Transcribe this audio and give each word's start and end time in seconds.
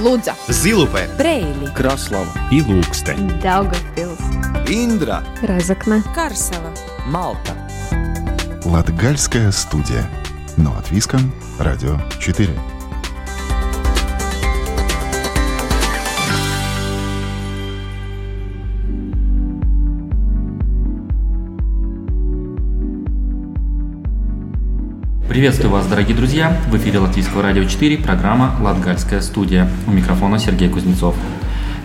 Лудза, 0.00 0.34
Зилупе, 0.48 1.08
Брейли, 1.18 1.72
Краслава 1.74 2.32
и 2.50 2.62
Лукстен. 2.62 3.40
Daugavpils, 3.42 4.20
Индра, 4.66 5.22
Разокна, 5.42 6.02
Карсела. 6.14 6.72
Малта 7.06 7.54
Латгальская 8.64 9.50
студия. 9.52 10.08
Но 10.56 10.70
от 10.72 10.90
Виска, 10.90 11.18
Радио 11.58 11.98
4. 12.18 12.48
Приветствую 25.30 25.70
вас, 25.70 25.86
дорогие 25.86 26.16
друзья! 26.16 26.60
В 26.72 26.76
эфире 26.76 26.98
Латвийского 26.98 27.40
радио 27.40 27.62
4, 27.62 27.98
программа 27.98 28.56
«Латгальская 28.60 29.20
студия». 29.20 29.70
У 29.86 29.92
микрофона 29.92 30.40
Сергей 30.40 30.68
Кузнецов. 30.68 31.14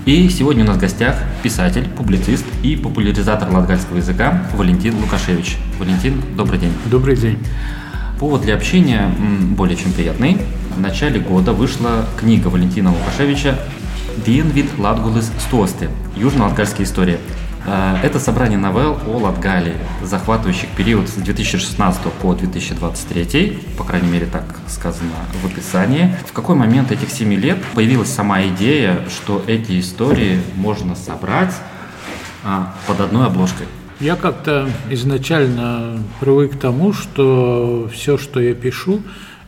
И 0.08 0.27
сегодня 0.30 0.63
у 0.63 0.68
нас 0.68 0.77
в 0.77 0.80
гостях 0.80 1.16
писатель, 1.44 1.88
публицист 1.88 2.44
и 2.63 2.76
популяризатор 2.76 3.52
латгальского 3.52 3.98
языка 3.98 4.41
Валентин 4.55 4.95
Лукашевич. 4.99 5.58
Валентин, 5.77 6.23
добрый 6.35 6.58
день. 6.58 6.73
Добрый 6.88 7.16
день. 7.16 7.38
Повод 8.20 8.41
для 8.41 8.55
общения 8.55 9.12
более 9.52 9.77
чем 9.77 9.91
приятный. 9.91 10.40
В 10.76 10.80
начале 10.80 11.20
года 11.20 11.54
вышла 11.54 12.07
книга 12.20 12.48
Валентина 12.48 12.91
Лукашевича 12.91 13.59
«Dienvid 14.26 14.82
Латгулыс 14.82 15.32
Стосты. 15.38 15.90
Южно-латгальские 16.16 16.85
истории». 16.85 17.20
Э, 17.66 17.98
Это 18.04 18.20
собрание 18.20 18.58
новелл 18.58 18.98
о 19.08 19.18
Латгалии, 19.18 19.76
захватывающих 20.04 20.70
период 20.70 21.10
с 21.10 21.14
2016 21.14 22.02
по 22.22 22.34
2023, 22.34 23.60
по 23.78 23.84
крайней 23.84 24.10
мере 24.10 24.28
так 24.28 24.44
сказано 24.68 25.12
в 25.41 25.46
описании. 25.46 26.16
В 26.28 26.34
какой 26.34 26.55
момент 26.55 26.91
этих 26.91 27.10
семи 27.10 27.36
лет 27.36 27.58
появилась 27.74 28.10
сама 28.10 28.44
идея, 28.48 28.99
что 29.10 29.44
эти 29.48 29.80
истории 29.80 30.40
можно 30.55 30.96
собрать 30.96 31.54
а, 32.44 32.74
под 32.88 32.99
одной 33.02 33.26
обложкой? 33.26 33.68
Я 34.00 34.16
как-то 34.16 34.70
изначально 34.90 36.04
привык 36.20 36.57
к 36.57 36.60
тому, 36.60 36.91
что 36.94 37.90
все, 37.94 38.18
что 38.18 38.41
я 38.41 38.54
пишу, 38.54 39.02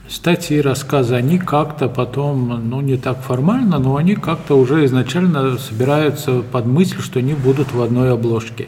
статьи, 0.10 0.60
рассказы, 0.62 1.16
они 1.16 1.38
как-то 1.38 1.88
потом, 1.88 2.70
ну 2.70 2.82
не 2.82 2.98
так 2.98 3.22
формально, 3.22 3.80
но 3.80 3.96
они 3.98 4.16
как-то 4.16 4.56
уже 4.56 4.86
изначально 4.86 5.58
собираются 5.58 6.42
под 6.42 6.66
мысль, 6.66 7.02
что 7.02 7.20
они 7.20 7.34
будут 7.34 7.74
в 7.74 7.82
одной 7.82 8.12
обложке. 8.12 8.68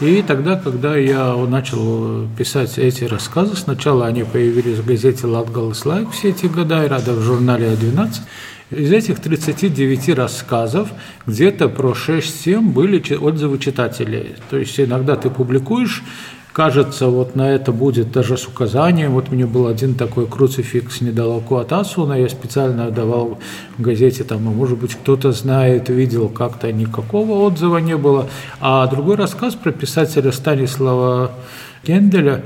И 0.00 0.22
тогда, 0.22 0.56
когда 0.56 0.96
я 0.96 1.34
начал 1.34 2.26
писать 2.36 2.78
эти 2.78 3.04
рассказы, 3.04 3.56
сначала 3.56 4.06
они 4.06 4.24
появились 4.24 4.78
в 4.78 4.86
газете 4.86 5.26
«Латгалс 5.26 5.84
Лайк» 5.84 6.10
все 6.12 6.30
эти 6.30 6.46
года, 6.46 6.84
и 6.84 6.88
рада 6.88 7.12
в 7.12 7.20
журнале 7.20 7.72
«А12», 7.72 8.20
из 8.70 8.92
этих 8.92 9.18
39 9.20 10.10
рассказов 10.10 10.90
где-то 11.26 11.70
про 11.70 11.92
6-7 11.92 12.60
были 12.60 13.02
отзывы 13.14 13.58
читателей. 13.58 14.34
То 14.50 14.58
есть 14.58 14.78
иногда 14.78 15.16
ты 15.16 15.30
публикуешь, 15.30 16.02
кажется, 16.52 17.06
вот 17.06 17.36
на 17.36 17.50
это 17.50 17.72
будет 17.72 18.12
даже 18.12 18.36
с 18.36 18.46
указанием. 18.46 19.12
Вот 19.12 19.30
мне 19.30 19.46
был 19.46 19.66
один 19.66 19.94
такой 19.94 20.26
круцификс 20.26 21.00
недалеко 21.00 21.58
от 21.58 21.72
Асуна, 21.72 22.14
я 22.14 22.28
специально 22.28 22.90
давал 22.90 23.38
в 23.76 23.82
газете, 23.82 24.24
там, 24.24 24.48
а 24.48 24.50
может 24.50 24.78
быть, 24.78 24.94
кто-то 24.94 25.32
знает, 25.32 25.88
видел, 25.88 26.28
как-то 26.28 26.72
никакого 26.72 27.44
отзыва 27.46 27.78
не 27.78 27.96
было. 27.96 28.26
А 28.60 28.86
другой 28.86 29.16
рассказ 29.16 29.54
про 29.54 29.72
писателя 29.72 30.32
Станислава 30.32 31.32
Генделя, 31.86 32.42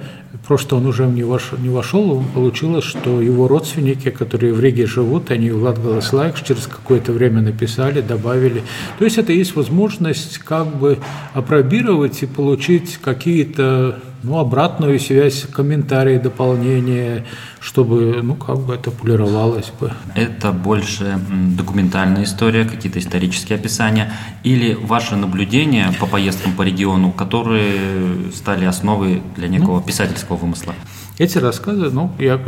просто 0.46 0.76
он 0.76 0.86
уже 0.86 1.06
не 1.06 1.22
вошел, 1.22 1.58
не 1.58 1.68
вошел, 1.68 2.22
получилось, 2.34 2.84
что 2.84 3.20
его 3.20 3.48
родственники, 3.48 4.10
которые 4.10 4.52
в 4.52 4.60
Риге 4.60 4.86
живут, 4.86 5.30
они 5.30 5.50
в 5.50 5.62
Латгалас 5.62 6.12
Лайкс 6.12 6.42
через 6.42 6.66
какое-то 6.66 7.12
время 7.12 7.40
написали, 7.40 8.00
добавили. 8.00 8.62
То 8.98 9.04
есть 9.04 9.18
это 9.18 9.32
есть 9.32 9.56
возможность 9.56 10.38
как 10.38 10.76
бы 10.76 10.98
опробировать 11.34 12.22
и 12.22 12.26
получить 12.26 12.98
какие-то 13.02 14.00
ну, 14.22 14.38
обратную 14.38 14.98
связь, 15.00 15.46
комментарии, 15.52 16.18
дополнения, 16.18 17.24
чтобы 17.60 18.20
ну, 18.22 18.34
как 18.34 18.58
бы 18.58 18.74
это 18.74 18.90
полировалось 18.90 19.72
бы. 19.80 19.92
Это 20.14 20.52
больше 20.52 21.18
документальная 21.56 22.24
история, 22.24 22.64
какие-то 22.64 22.98
исторические 22.98 23.58
описания 23.58 24.12
или 24.44 24.74
ваши 24.74 25.16
наблюдения 25.16 25.92
по 25.98 26.06
поездкам 26.06 26.52
по 26.52 26.62
региону, 26.62 27.12
которые 27.12 28.32
стали 28.34 28.64
основой 28.64 29.22
для 29.36 29.48
некого 29.48 29.82
писательского 29.82 30.36
вымысла? 30.36 30.74
Эти 31.18 31.38
рассказы, 31.38 31.90
ну, 31.90 32.12
я 32.18 32.38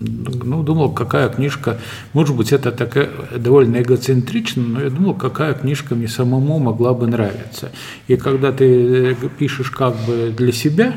ну, 0.00 0.62
думал, 0.62 0.92
какая 0.92 1.28
книжка, 1.28 1.78
может 2.12 2.34
быть, 2.34 2.52
это 2.52 2.72
такая 2.72 3.10
довольно 3.36 3.82
эгоцентрично, 3.82 4.62
но 4.62 4.82
я 4.82 4.90
думал, 4.90 5.14
какая 5.14 5.54
книжка 5.54 5.94
мне 5.94 6.08
самому 6.08 6.58
могла 6.58 6.94
бы 6.94 7.06
нравиться. 7.06 7.70
И 8.08 8.16
когда 8.16 8.50
ты 8.52 9.14
пишешь 9.38 9.70
как 9.70 9.94
бы 10.06 10.32
для 10.36 10.52
себя, 10.52 10.94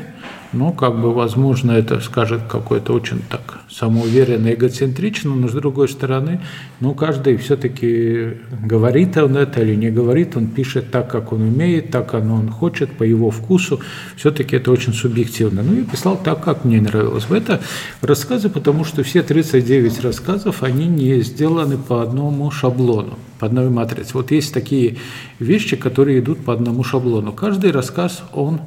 ну, 0.54 0.72
как 0.72 1.00
бы, 1.00 1.12
возможно, 1.12 1.72
это 1.72 2.00
скажет 2.00 2.42
какой-то 2.48 2.92
очень 2.92 3.20
так 3.28 3.60
самоуверенно, 3.70 4.52
эгоцентрично, 4.54 5.34
но 5.34 5.48
с 5.48 5.52
другой 5.52 5.88
стороны, 5.88 6.40
ну, 6.80 6.94
каждый 6.94 7.36
все-таки 7.36 8.34
говорит 8.62 9.16
он 9.16 9.36
это 9.36 9.62
или 9.62 9.74
не 9.74 9.90
говорит, 9.90 10.36
он 10.36 10.46
пишет 10.46 10.90
так, 10.90 11.10
как 11.10 11.32
он 11.32 11.42
умеет, 11.42 11.90
так, 11.90 12.10
как 12.10 12.24
он 12.24 12.48
хочет, 12.48 12.92
по 12.92 13.02
его 13.02 13.30
вкусу, 13.30 13.80
все-таки 14.16 14.56
это 14.56 14.70
очень 14.70 14.92
субъективно. 14.92 15.62
Ну, 15.62 15.74
я 15.74 15.84
писал 15.84 16.16
так, 16.16 16.44
как 16.44 16.64
мне 16.64 16.80
нравилось. 16.80 17.26
Это 17.30 17.60
рассказы, 18.00 18.48
потому 18.48 18.84
что 18.84 19.02
все 19.02 19.22
39 19.22 20.00
рассказов, 20.04 20.62
они 20.62 20.86
не 20.86 21.20
сделаны 21.22 21.76
по 21.78 22.02
одному 22.02 22.50
шаблону, 22.50 23.18
по 23.38 23.46
одной 23.46 23.70
матрице. 23.70 24.10
Вот 24.14 24.30
есть 24.30 24.54
такие 24.54 24.96
вещи, 25.38 25.76
которые 25.76 26.20
идут 26.20 26.44
по 26.44 26.52
одному 26.52 26.84
шаблону. 26.84 27.32
Каждый 27.32 27.72
рассказ, 27.72 28.22
он 28.32 28.60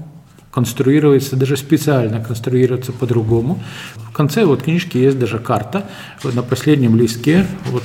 конструируется, 0.58 1.36
даже 1.36 1.56
специально 1.56 2.20
конструируется 2.20 2.92
по-другому. 2.92 3.62
В 3.96 4.12
конце 4.12 4.44
вот 4.44 4.64
книжки 4.64 4.98
есть 4.98 5.20
даже 5.20 5.38
карта. 5.38 5.86
Вот 6.24 6.34
на 6.34 6.42
последнем 6.42 6.96
листке, 6.96 7.46
вот 7.68 7.84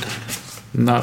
на 0.72 1.02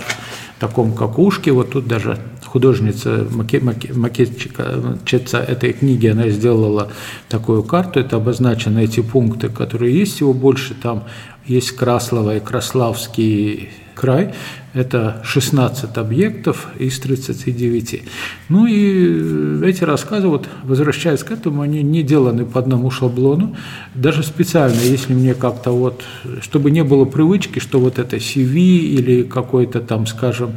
таком 0.59 0.93
какушке, 0.93 1.51
вот 1.51 1.69
тут 1.69 1.87
даже 1.87 2.17
художница, 2.43 3.27
маке- 3.29 3.59
маке- 3.59 3.93
макетчица 3.93 5.37
этой 5.37 5.73
книги, 5.73 6.07
она 6.07 6.29
сделала 6.29 6.91
такую 7.27 7.61
карту, 7.61 7.99
это 7.99 8.15
обозначены 8.15 8.85
эти 8.85 9.01
пункты, 9.01 9.49
которые 9.49 9.95
есть, 9.95 10.15
всего 10.15 10.33
больше 10.33 10.73
там 10.73 11.03
есть 11.49 11.71
Краслова 11.71 12.37
и 12.37 12.39
Краславский 12.39 13.69
край, 13.95 14.33
это 14.73 15.21
16 15.23 15.97
объектов 15.97 16.67
из 16.77 16.99
39. 16.99 18.03
Ну 18.49 18.67
и 18.67 19.65
эти 19.65 19.83
рассказы, 19.83 20.27
вот, 20.27 20.47
возвращаясь 20.63 21.23
к 21.23 21.31
этому, 21.31 21.61
они 21.61 21.81
не 21.81 22.03
деланы 22.03 22.45
по 22.45 22.59
одному 22.59 22.91
шаблону. 22.91 23.55
Даже 23.95 24.23
специально, 24.23 24.79
если 24.79 25.13
мне 25.13 25.33
как-то 25.33 25.71
вот, 25.71 26.03
чтобы 26.41 26.69
не 26.71 26.83
было 26.83 27.05
привычки, 27.05 27.59
что 27.59 27.79
вот 27.79 27.97
это 27.97 28.17
CV 28.17 28.55
или 28.55 29.23
какой-то 29.23 29.79
там, 29.81 30.05
скажем, 30.05 30.51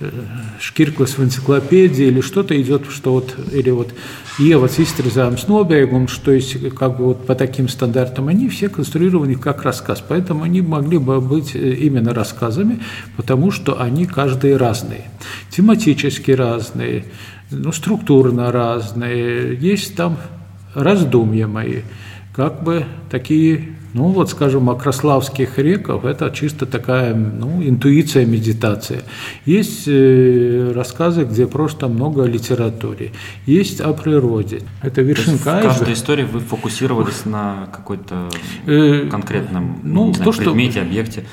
э, 0.00 0.10
шкирклас 0.60 1.18
в 1.18 1.22
энциклопедии 1.22 2.06
или 2.06 2.22
что-то 2.22 2.60
идет, 2.60 2.84
что 2.90 3.12
вот, 3.12 3.36
или 3.52 3.70
вот 3.70 3.92
Ева 4.38 4.68
Цистерзам 4.68 5.36
Снобиегум, 5.36 6.08
что 6.08 6.32
есть 6.32 6.74
как 6.74 6.96
бы 6.96 7.06
вот 7.06 7.26
по 7.26 7.34
таким 7.34 7.68
стандартам, 7.68 8.28
они 8.28 8.48
все 8.48 8.68
конструированы 8.68 9.34
как 9.34 9.62
рассказ. 9.62 10.02
Поэтому 10.06 10.37
они 10.42 10.60
могли 10.62 10.98
бы 10.98 11.20
быть 11.20 11.54
э, 11.54 11.74
именно 11.74 12.14
рассказами, 12.14 12.80
потому 13.16 13.50
что 13.50 13.80
они 13.80 14.06
каждый 14.06 14.56
разные. 14.56 15.04
Тематически 15.50 16.30
разные, 16.32 17.04
ну, 17.50 17.72
структурно 17.72 18.52
разные. 18.52 19.56
Есть 19.56 19.96
там 19.96 20.18
раздумья 20.74 21.46
мои, 21.46 21.82
как 22.38 22.62
бы 22.62 22.84
такие, 23.10 23.70
ну 23.94 24.04
вот, 24.10 24.30
скажем, 24.30 24.70
о 24.70 24.76
Краславских 24.76 25.58
реках, 25.58 26.04
это 26.04 26.30
чисто 26.30 26.66
такая, 26.66 27.12
ну, 27.12 27.60
интуиция, 27.64 28.26
медитация. 28.26 29.00
Есть 29.44 29.88
э, 29.88 30.70
рассказы, 30.72 31.24
где 31.24 31.48
просто 31.48 31.88
много 31.88 32.22
о 32.22 32.26
литературе. 32.28 33.10
Есть 33.44 33.80
о 33.80 33.92
природе. 33.92 34.60
Это 34.82 35.02
вершинка 35.02 35.40
в 35.40 35.44
каждой 35.46 35.66
айсберга. 35.70 35.92
истории 35.94 36.22
вы 36.22 36.38
фокусировались 36.38 37.24
на 37.24 37.68
какой-то 37.72 38.28
Э, 38.66 39.08
конкретном 39.10 39.80
ну, 39.82 40.14
знаю, 40.14 40.24
то, 40.24 40.32
что- 40.32 40.44
предмете, 40.44 40.80
объекте. 40.82 41.24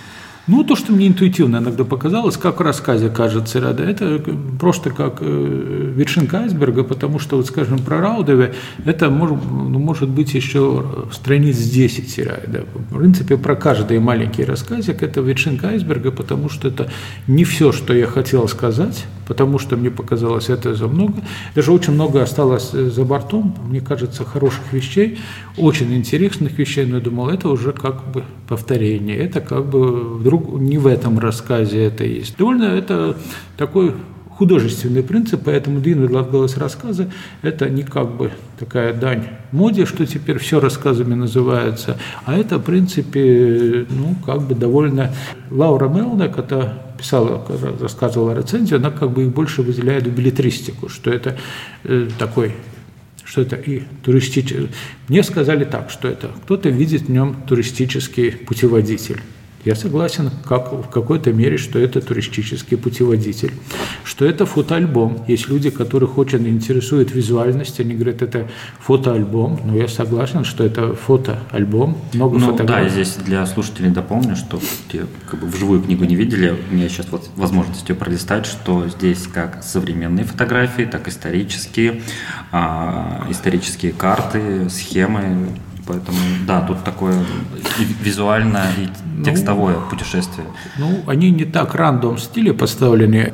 Ну, 0.47 0.63
то, 0.63 0.75
что 0.75 0.91
мне 0.91 1.07
интуитивно 1.07 1.57
иногда 1.57 1.83
показалось, 1.83 2.37
как 2.37 2.59
в 2.59 2.63
рассказе 2.63 3.09
кажется 3.09 3.59
ряда, 3.59 3.83
это 3.83 4.21
просто 4.59 4.91
как 4.91 5.17
э, 5.21 5.93
вершинка 5.95 6.41
айсберга, 6.41 6.83
потому 6.83 7.17
что, 7.17 7.37
вот, 7.37 7.47
скажем, 7.47 7.79
про 7.79 7.99
Раудове, 7.99 8.53
это 8.85 9.09
может, 9.09 9.39
ну, 9.43 9.79
может 9.79 10.09
быть 10.09 10.35
еще 10.35 11.07
страниц 11.11 11.57
10 11.57 12.17
ряда. 12.19 12.65
В 12.91 12.97
принципе, 12.97 13.37
про 13.37 13.55
каждый 13.55 13.99
маленький 13.99 14.45
рассказик 14.45 15.01
это 15.01 15.21
вершинка 15.21 15.69
айсберга, 15.69 16.11
потому 16.11 16.49
что 16.49 16.67
это 16.67 16.91
не 17.27 17.43
все, 17.43 17.71
что 17.71 17.93
я 17.95 18.05
хотел 18.05 18.47
сказать, 18.47 19.05
потому 19.27 19.59
что 19.59 19.77
мне 19.77 19.89
показалось 19.89 20.49
это 20.49 20.75
за 20.75 20.87
много. 20.87 21.15
Даже 21.55 21.71
очень 21.71 21.93
много 21.93 22.21
осталось 22.21 22.71
э, 22.73 22.89
за 22.89 23.03
бортом, 23.03 23.55
мне 23.67 23.81
кажется, 23.81 24.23
хороших 24.23 24.73
вещей, 24.73 25.19
очень 25.57 25.93
интересных 25.93 26.57
вещей, 26.57 26.85
но 26.85 26.97
я 26.97 27.01
думал, 27.01 27.29
это 27.29 27.49
уже 27.49 27.71
как 27.71 28.11
бы 28.11 28.23
повторение, 28.47 29.17
это 29.17 29.41
как 29.41 29.65
бы 29.65 30.17
вдруг 30.17 30.59
не 30.59 30.77
в 30.77 30.87
этом 30.87 31.19
рассказе 31.19 31.83
это 31.83 32.03
есть. 32.03 32.37
Довольно 32.37 32.65
это 32.65 33.17
такой 33.57 33.93
художественный 34.37 35.01
принцип, 35.01 35.41
поэтому 35.45 35.79
длинный 35.79 36.07
голос 36.07 36.57
рассказа– 36.57 37.09
это 37.41 37.69
не 37.69 37.83
как 37.83 38.15
бы 38.15 38.31
такая 38.59 38.93
дань 38.93 39.27
моде, 39.51 39.85
что 39.85 40.05
теперь 40.05 40.39
все 40.39 40.59
рассказами 40.59 41.13
называется, 41.13 41.97
а 42.25 42.37
это, 42.37 42.57
в 42.57 42.63
принципе, 42.63 43.85
ну, 43.89 44.15
как 44.25 44.41
бы 44.41 44.55
довольно... 44.55 45.11
Лаура 45.51 45.87
Мелна, 45.87 46.27
когда 46.27 46.84
писала, 46.97 47.45
рассказывала 47.79 48.37
рецензию, 48.37 48.79
она 48.79 48.91
как 48.91 49.11
бы 49.11 49.23
их 49.23 49.29
больше 49.29 49.61
выделяет 49.61 50.07
в 50.07 50.11
билетристику, 50.11 50.89
что 50.89 51.11
это 51.11 51.37
э, 51.83 52.09
такой 52.17 52.53
что 53.25 53.41
это 53.41 53.55
и 53.55 53.81
туристический. 54.03 54.69
Мне 55.07 55.23
сказали 55.23 55.65
так, 55.65 55.89
что 55.89 56.07
это 56.07 56.29
кто-то 56.43 56.69
видит 56.69 57.03
в 57.03 57.09
нем 57.09 57.35
туристический 57.47 58.31
путеводитель. 58.31 59.19
Я 59.65 59.73
согласен 59.73 60.29
как, 60.47 60.71
в 60.71 60.89
какой-то 60.89 61.33
мере, 61.33 61.57
что 61.57 61.79
это 61.79 61.99
туристический 61.99 62.77
путеводитель, 62.77 63.51
что 64.03 64.23
это 64.23 64.45
фотоальбом. 64.45 65.25
Есть 65.27 65.49
люди, 65.49 65.71
которых 65.71 66.19
очень 66.19 66.47
интересует 66.47 67.11
визуальность, 67.11 67.79
они 67.79 67.95
говорят, 67.95 68.21
это 68.21 68.47
фотоальбом, 68.79 69.59
но 69.65 69.75
я 69.75 69.87
согласен, 69.87 70.43
что 70.43 70.63
это 70.63 70.93
фотоальбом, 70.93 71.97
много 72.13 72.37
ну, 72.37 72.51
фотографий. 72.51 72.85
Да, 72.85 72.89
здесь 72.89 73.15
для 73.15 73.45
слушателей 73.47 73.89
дополню, 73.89 74.35
что 74.35 74.59
те 74.91 75.07
как 75.27 75.39
бы 75.39 75.47
вживую 75.47 75.81
книгу 75.81 76.05
не 76.05 76.15
видели, 76.15 76.55
у 76.69 76.73
меня 76.73 76.87
сейчас 76.87 77.07
вот 77.09 77.27
возможность 77.35 77.89
ее 77.89 77.95
пролистать, 77.95 78.45
что 78.45 78.87
здесь 78.87 79.25
как 79.25 79.63
современные 79.63 80.25
фотографии, 80.25 80.83
так 80.83 81.07
и 81.07 81.09
исторические, 81.09 82.01
а, 82.51 83.25
исторические 83.31 83.93
карты, 83.93 84.69
схемы, 84.69 85.49
Поэтому, 85.87 86.17
да, 86.47 86.61
тут 86.61 86.83
такое 86.83 87.23
визуальное 88.01 88.71
и 88.77 88.87
ну, 89.17 89.23
текстовое 89.23 89.75
ну, 89.75 89.89
путешествие. 89.89 90.47
Ну, 90.77 91.03
они 91.07 91.29
не 91.29 91.45
так 91.45 91.75
рандом 91.75 92.17
стиле 92.17 92.53
поставлены. 92.53 93.33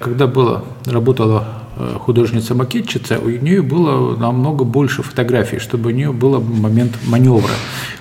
Когда 0.00 0.26
было, 0.26 0.64
работала 0.84 1.46
э, 1.46 1.65
художница-макетчица, 1.76 3.18
у 3.18 3.28
нее 3.28 3.62
было 3.62 4.16
намного 4.16 4.64
больше 4.64 5.02
фотографий, 5.02 5.58
чтобы 5.58 5.90
у 5.90 5.92
нее 5.92 6.12
был 6.12 6.40
момент 6.40 6.92
маневра. 7.06 7.54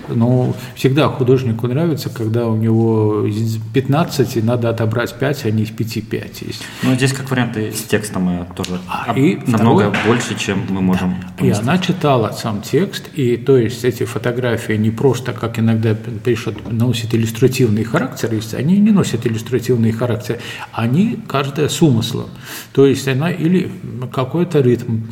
Но 0.08 0.56
всегда 0.76 1.10
художнику 1.10 1.68
нравится, 1.68 2.10
когда 2.10 2.48
у 2.48 2.56
него 2.56 3.26
из 3.26 3.58
15 3.74 4.44
надо 4.44 4.70
отобрать 4.70 5.18
5, 5.18 5.46
а 5.46 5.52
не 5.52 5.64
из 5.64 5.70
5 5.70 6.08
5 6.10 6.42
есть. 6.42 6.62
Ну, 6.84 6.94
здесь 6.96 7.14
как 7.14 7.30
варианты 7.32 7.72
с 7.72 7.84
текстом 7.84 8.46
тоже 8.56 8.80
а, 8.88 9.14
и 9.18 9.38
намного 9.48 9.90
второе, 9.90 10.06
больше, 10.06 10.38
чем 10.38 10.66
мы 10.70 10.82
можем 10.82 11.16
да. 11.40 11.46
И 11.46 11.50
она 11.50 11.78
читала 11.78 12.32
сам 12.32 12.62
текст, 12.62 13.10
и 13.14 13.38
то 13.38 13.58
есть 13.58 13.84
эти 13.84 14.06
фотографии 14.06 14.74
не 14.74 14.92
просто, 14.92 15.34
как 15.34 15.60
иногда 15.60 15.94
пишут, 15.94 16.72
носят 16.72 17.14
иллюстративный 17.14 17.84
характер, 17.84 18.34
есть, 18.34 18.54
они 18.54 18.78
не 18.78 18.92
носят 18.92 19.26
иллюстративный 19.26 19.92
характер, 19.92 20.40
они 20.72 21.20
каждая 21.28 21.70
с 21.70 21.82
умыслом. 21.82 22.30
То 22.74 22.86
есть 22.86 23.08
она 23.08 23.32
или 23.32 23.65
какой-то 24.12 24.62
ритм, 24.62 25.04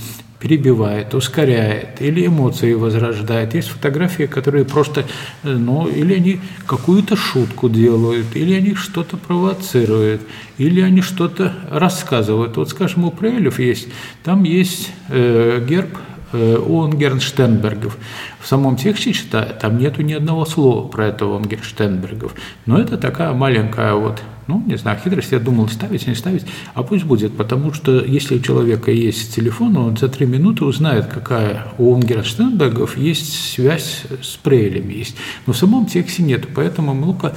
перебивает, 0.44 1.13
ускоряет, 1.15 2.01
или 2.01 2.27
эмоции 2.27 2.73
возрождает. 2.73 3.53
Есть 3.53 3.69
фотографии, 3.69 4.23
которые 4.23 4.65
просто, 4.65 5.05
ну, 5.44 5.88
или 5.88 6.15
они 6.15 6.41
какую-то 6.67 7.15
шутку 7.15 7.69
делают, 7.69 8.35
или 8.35 8.53
они 8.53 8.75
что-то 8.75 9.15
провоцируют, 9.15 10.21
или 10.57 10.81
они 10.81 11.01
что-то 11.01 11.53
рассказывают. 11.71 12.57
Вот, 12.57 12.69
скажем, 12.69 13.05
у 13.05 13.11
Прейлев 13.11 13.57
есть, 13.57 13.88
там 14.25 14.44
есть 14.44 14.91
э, 15.07 15.65
герб 15.65 15.97
э, 16.33 16.57
Унгернштенбергов. 16.57 17.97
В 18.39 18.47
самом 18.47 18.75
тексте 18.75 19.13
читаю, 19.13 19.53
там 19.59 19.77
нету 19.77 20.01
ни 20.01 20.13
одного 20.13 20.45
слова 20.45 20.88
про 20.88 21.07
это 21.07 21.25
Унгернштенбергов. 21.25 22.33
Но 22.65 22.80
это 22.80 22.97
такая 22.97 23.33
маленькая 23.33 23.94
вот 23.94 24.21
ну, 24.47 24.62
не 24.65 24.75
знаю, 24.75 25.00
хитрость, 25.01 25.31
я 25.31 25.39
думал, 25.39 25.69
ставить, 25.69 26.06
не 26.07 26.15
ставить, 26.15 26.45
а 26.74 26.83
пусть 26.83 27.06
будет, 27.06 27.35
потому 27.38 27.74
что 27.74 28.03
если 28.03 28.35
у 28.35 28.39
человека 28.39 28.91
есть 28.91 29.33
телефон, 29.33 29.77
он 29.77 29.97
за 29.97 30.09
три 30.09 30.25
минуты 30.25 30.65
узнает, 30.65 31.06
какая 31.06 31.68
у 31.77 31.94
Унгера 31.94 32.24
Штенбергов 32.24 32.97
есть 32.97 33.53
связь 33.53 34.03
с 34.21 34.36
Прейлями 34.36 34.94
есть. 34.94 35.15
Но 35.45 35.53
в 35.53 35.57
самом 35.57 35.86
тексте 35.86 36.24
нет, 36.24 36.47
поэтому 36.53 36.94
много 36.94 37.36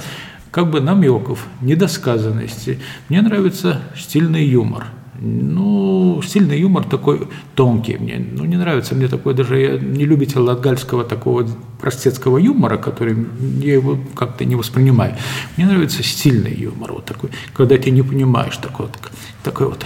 как 0.51 0.69
бы 0.69 0.81
намеков, 0.81 1.47
недосказанности. 1.61 2.79
Мне 3.09 3.21
нравится 3.21 3.81
стильный 3.95 4.45
юмор– 4.45 4.87
ну, 5.19 6.21
сильный 6.21 6.59
юмор 6.59 6.83
такой 6.83 7.27
тонкий 7.55 7.97
мне. 7.97 8.25
Ну, 8.31 8.45
не 8.45 8.57
нравится 8.57 8.95
мне 8.95 9.07
такой, 9.07 9.33
даже 9.33 9.59
я 9.59 9.77
не 9.77 10.05
любитель 10.05 10.39
латгальского 10.39 11.03
такого 11.03 11.47
простецкого 11.81 12.37
юмора, 12.37 12.77
который 12.77 13.15
я 13.61 13.73
его 13.73 13.97
как-то 14.15 14.45
не 14.45 14.55
воспринимаю. 14.55 15.15
Мне 15.57 15.67
нравится 15.67 16.03
стильный 16.03 16.53
юмор 16.53 16.93
вот 16.93 17.05
такой, 17.05 17.29
когда 17.53 17.77
ты 17.77 17.91
не 17.91 18.01
понимаешь 18.01 18.57
такой 18.57 18.85
вот, 18.85 18.97
такой 19.43 19.67
вот 19.67 19.85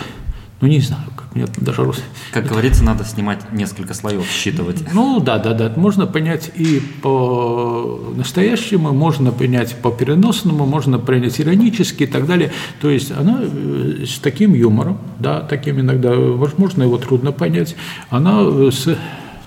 ну, 0.62 0.68
не 0.68 0.80
знаю, 0.80 1.04
как 1.16 1.36
мне 1.36 1.48
даже. 1.58 1.92
Как 2.32 2.46
говорится, 2.46 2.84
надо 2.84 3.04
снимать 3.04 3.52
несколько 3.52 3.96
слоев, 3.96 4.26
считывать. 4.30 4.94
Ну, 4.94 5.20
да, 5.20 5.40
да, 5.40 5.54
да. 5.54 5.74
Можно 5.76 6.06
понять 6.06 6.52
и 6.56 6.80
по 7.02 8.14
настоящему, 8.16 8.94
можно 8.94 9.32
понять 9.32 9.76
по 9.82 9.92
переносному, 9.92 10.68
можно 10.68 11.00
понять 11.00 11.42
иронически 11.42 12.04
и 12.04 12.08
так 12.08 12.28
далее. 12.28 12.52
То 12.80 12.92
есть 12.92 13.12
она 13.12 13.40
э, 13.42 14.06
с 14.06 14.20
таким 14.20 14.54
юмором, 14.54 15.00
да, 15.18 15.42
таким 15.42 15.80
иногда, 15.80 16.12
возможно, 16.14 16.84
его 16.84 16.98
трудно 16.98 17.32
понять, 17.32 17.76
она 18.12 18.44
с 18.70 18.96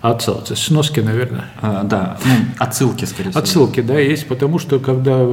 отсылки, 0.00 0.54
сноски, 0.54 0.98
наверное. 0.98 1.44
А, 1.62 1.84
да, 1.84 2.18
ну, 2.24 2.32
отсылки, 2.58 3.04
скорее 3.04 3.30
всего. 3.30 3.40
Отсылки, 3.40 3.80
да, 3.80 4.00
есть, 4.00 4.26
потому 4.26 4.58
что 4.58 4.80
когда 4.80 5.24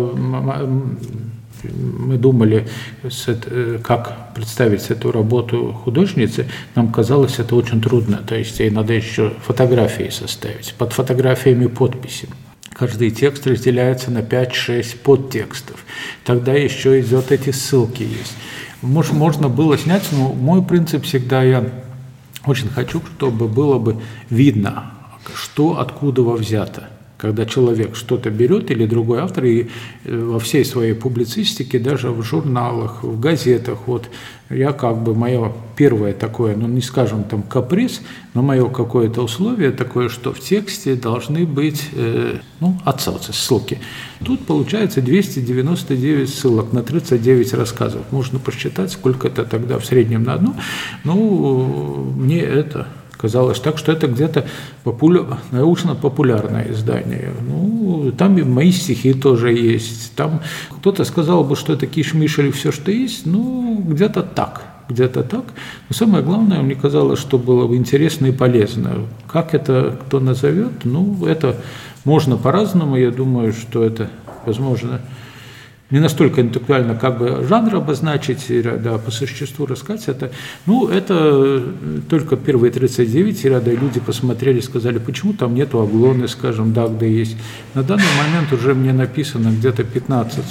мы 1.64 2.18
думали, 2.18 2.68
э, 3.04 3.80
как 3.84 4.34
представить 4.34 4.90
эту 4.90 5.12
работу 5.12 5.74
художницы, 5.84 6.48
нам 6.76 6.92
казалось 6.92 7.40
это 7.40 7.56
очень 7.56 7.82
трудно. 7.82 8.18
То 8.18 8.36
есть 8.36 8.60
ей 8.60 8.70
надо 8.70 8.94
еще 8.94 9.34
фотографии 9.44 10.10
составить, 10.10 10.74
под 10.78 10.94
фотографиями 10.94 11.68
подписи. 11.68 12.28
Каждый 12.74 13.12
текст 13.12 13.46
разделяется 13.46 14.12
на 14.12 14.20
5-6 14.20 14.98
подтекстов. 15.04 15.86
Тогда 16.24 16.54
еще 16.54 17.00
идет 17.00 17.32
эти 17.32 17.52
ссылки 17.52 18.04
есть. 18.04 18.36
Может, 18.82 19.14
можно 19.14 19.50
было 19.50 19.78
снять, 19.78 20.08
но 20.12 20.34
мой 20.34 20.64
принцип 20.64 21.04
всегда 21.04 21.44
я 21.44 21.64
очень 22.46 22.70
хочу, 22.70 23.02
чтобы 23.18 23.48
было 23.48 23.78
бы 23.78 24.02
видно, 24.30 24.94
что 25.36 25.80
откуда 25.80 26.24
взято 26.24 26.90
когда 27.22 27.46
человек 27.46 27.96
что-то 27.96 28.32
берет 28.32 28.72
или 28.72 28.88
другой 28.88 29.20
автор, 29.20 29.46
и 29.46 29.68
э, 30.06 30.18
во 30.18 30.40
всей 30.40 30.66
своей 30.66 30.94
публицистике, 30.94 31.78
даже 31.78 32.10
в 32.10 32.24
журналах, 32.24 33.04
в 33.04 33.20
газетах, 33.20 33.78
вот 33.86 34.10
я 34.50 34.74
как 34.74 35.04
бы, 35.04 35.14
мое 35.14 35.54
первое 35.76 36.14
такое, 36.14 36.56
ну 36.56 36.68
не 36.68 36.82
скажем 36.82 37.24
там 37.24 37.44
каприз, 37.44 38.02
но 38.34 38.42
мое 38.42 38.68
какое-то 38.70 39.22
условие 39.22 39.72
такое, 39.72 40.10
что 40.10 40.34
в 40.34 40.40
тексте 40.40 40.96
должны 40.96 41.46
быть, 41.46 41.90
э, 41.94 42.40
ну, 42.60 42.78
отсылки, 42.86 43.32
ссылки. 43.32 43.78
Тут 44.26 44.48
получается 44.48 45.02
299 45.02 46.28
ссылок 46.28 46.74
на 46.74 46.82
39 46.82 47.54
рассказов. 47.54 48.02
Можно 48.10 48.40
посчитать, 48.40 48.92
сколько 48.92 49.28
это 49.28 49.46
тогда 49.46 49.78
в 49.78 49.86
среднем 49.86 50.24
на 50.24 50.34
одну. 50.34 50.56
Ну, 51.04 52.14
мне 52.18 52.40
это 52.40 52.88
казалось 53.22 53.60
так, 53.60 53.78
что 53.78 53.92
это 53.92 54.08
где-то 54.08 54.46
популя... 54.84 55.26
научно-популярное 55.52 56.72
издание. 56.72 57.32
Ну, 57.48 58.12
там 58.18 58.38
и 58.38 58.44
мои 58.44 58.72
стихи 58.72 59.14
тоже 59.14 59.54
есть. 59.54 60.16
Там 60.16 60.42
кто-то 60.70 61.04
сказал 61.04 61.44
бы, 61.44 61.56
что 61.56 61.74
это 61.74 61.86
киш-миш 61.86 62.40
или 62.40 62.52
все, 62.52 62.72
что 62.72 62.92
есть. 62.92 63.26
Ну, 63.26 63.84
где-то 63.88 64.24
так 64.24 64.64
где-то 64.90 65.24
так. 65.24 65.46
Но 65.90 65.96
самое 65.96 66.24
главное, 66.24 66.62
мне 66.62 66.76
казалось, 66.76 67.20
что 67.20 67.38
было 67.38 67.66
бы 67.66 67.78
интересно 67.78 68.26
и 68.28 68.32
полезно. 68.32 69.06
Как 69.32 69.54
это 69.54 69.98
кто 70.06 70.20
назовет, 70.20 70.84
ну, 70.84 71.26
это 71.26 71.56
можно 72.04 72.38
по-разному. 72.38 72.98
Я 72.98 73.12
думаю, 73.12 73.54
что 73.54 73.84
это 73.84 74.10
возможно 74.46 75.02
не 75.92 76.00
настолько 76.00 76.42
интеллектуально 76.42 76.96
как 76.96 77.20
бы 77.20 77.46
жанр 77.48 77.76
обозначить, 77.76 78.46
да, 78.82 78.98
по 78.98 79.12
существу 79.12 79.66
рассказать 79.66 80.08
это. 80.08 80.32
Ну, 80.66 80.88
это 80.88 81.64
только 82.10 82.38
первые 82.38 82.72
39 82.72 83.46
ряда, 83.46 83.72
и 83.72 83.78
люди 83.78 84.00
посмотрели, 84.00 84.60
сказали, 84.62 84.98
почему 84.98 85.34
там 85.34 85.54
нету 85.54 85.82
оглоны, 85.82 86.28
скажем, 86.28 86.74
да, 86.74 86.88
где 86.88 87.12
есть. 87.12 87.38
На 87.74 87.84
данный 87.84 88.04
момент 88.26 88.52
уже 88.54 88.74
мне 88.74 88.94
написано 88.94 89.50
где-то 89.50 89.84
15 89.84 90.44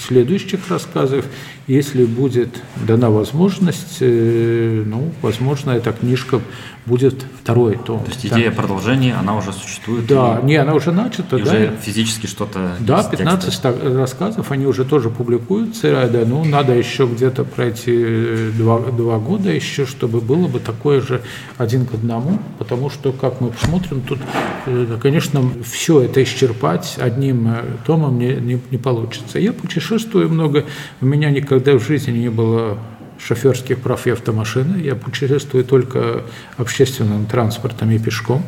следующих 0.00 0.68
рассказов, 0.68 1.24
если 1.66 2.04
будет 2.04 2.48
дана 2.86 3.10
возможность, 3.10 3.98
э, 4.00 4.82
ну, 4.86 5.12
возможно, 5.22 5.70
эта 5.70 5.92
книжка 5.92 6.40
будет 6.86 7.24
второй 7.42 7.76
том. 7.76 8.00
То 8.00 8.10
есть 8.10 8.26
идея 8.26 8.50
да. 8.50 8.56
продолжения, 8.56 9.14
она 9.14 9.36
уже 9.36 9.52
существует? 9.52 10.06
Да, 10.06 10.40
и, 10.42 10.46
не, 10.46 10.56
она 10.56 10.74
уже 10.74 10.92
начата. 10.92 11.36
И 11.36 11.42
да. 11.42 11.50
уже 11.50 11.76
физически 11.82 12.26
что-то 12.26 12.76
Да, 12.80 13.04
15 13.04 13.44
текста. 13.44 13.74
рассказов, 13.96 14.50
они 14.50 14.66
уже 14.66 14.84
тоже 14.84 15.10
публикуются, 15.10 16.08
да, 16.12 16.24
ну, 16.26 16.44
надо 16.44 16.74
еще 16.74 17.06
где-то 17.06 17.44
пройти 17.44 18.50
два, 18.56 18.78
два 18.78 19.18
года 19.18 19.50
еще, 19.50 19.86
чтобы 19.86 20.20
было 20.20 20.48
бы 20.48 20.58
такое 20.58 21.00
же 21.00 21.22
один 21.58 21.86
к 21.86 21.94
одному, 21.94 22.38
потому 22.58 22.90
что, 22.90 23.12
как 23.12 23.40
мы 23.40 23.50
посмотрим, 23.50 24.00
тут, 24.00 24.18
э, 24.66 24.98
конечно, 25.00 25.42
все 25.64 26.00
это 26.00 26.22
исчерпать 26.22 26.96
одним 26.98 27.48
э, 27.48 27.64
томом 27.86 28.18
не, 28.18 28.34
не, 28.34 28.60
не 28.70 28.78
получится. 28.78 29.38
Я 29.38 29.52
путешествую 29.70 30.28
много, 30.28 30.64
у 31.00 31.06
меня 31.06 31.30
никогда 31.30 31.78
в 31.78 31.86
жизни 31.86 32.18
не 32.18 32.28
было 32.28 32.76
шоферских 33.18 33.78
прав 33.78 34.06
и 34.06 34.10
автомашины. 34.10 34.82
Я 34.82 34.96
путешествую 34.96 35.64
только 35.64 36.22
общественным 36.56 37.26
транспортом 37.26 37.90
и 37.90 37.98
пешком. 37.98 38.42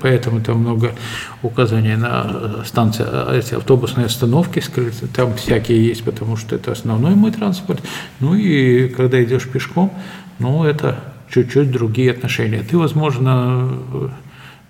Поэтому 0.00 0.40
там 0.42 0.58
много 0.58 0.92
указаний 1.42 1.96
на 1.96 2.64
станции, 2.66 3.04
эти 3.36 3.54
автобусные 3.54 4.06
остановки. 4.06 4.62
Там 5.14 5.34
всякие 5.34 5.84
есть, 5.86 6.04
потому 6.04 6.36
что 6.36 6.54
это 6.54 6.72
основной 6.72 7.14
мой 7.14 7.32
транспорт. 7.32 7.82
Ну 8.20 8.34
и 8.34 8.88
когда 8.88 9.24
идешь 9.24 9.48
пешком, 9.48 9.90
ну 10.38 10.64
это 10.64 10.98
чуть-чуть 11.30 11.70
другие 11.70 12.10
отношения. 12.10 12.62
Ты, 12.62 12.76
возможно, 12.76 13.78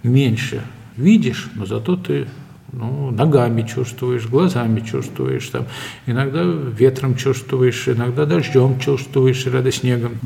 меньше 0.03 0.63
видишь, 0.97 1.51
но 1.57 1.67
зато 1.67 1.97
ты 1.97 2.29
ну, 2.75 3.11
ногами 3.11 3.63
чувствуешь, 3.63 4.27
глазами 4.27 4.81
чувствуешь, 4.81 5.49
там, 5.49 5.67
иногда 6.07 6.43
ветром 6.43 7.17
чувствуешь, 7.17 7.89
иногда 7.89 8.27
дождем 8.27 8.79
чувствуешь, 8.81 9.47
иногда 9.47 9.71
снегом. 9.71 10.19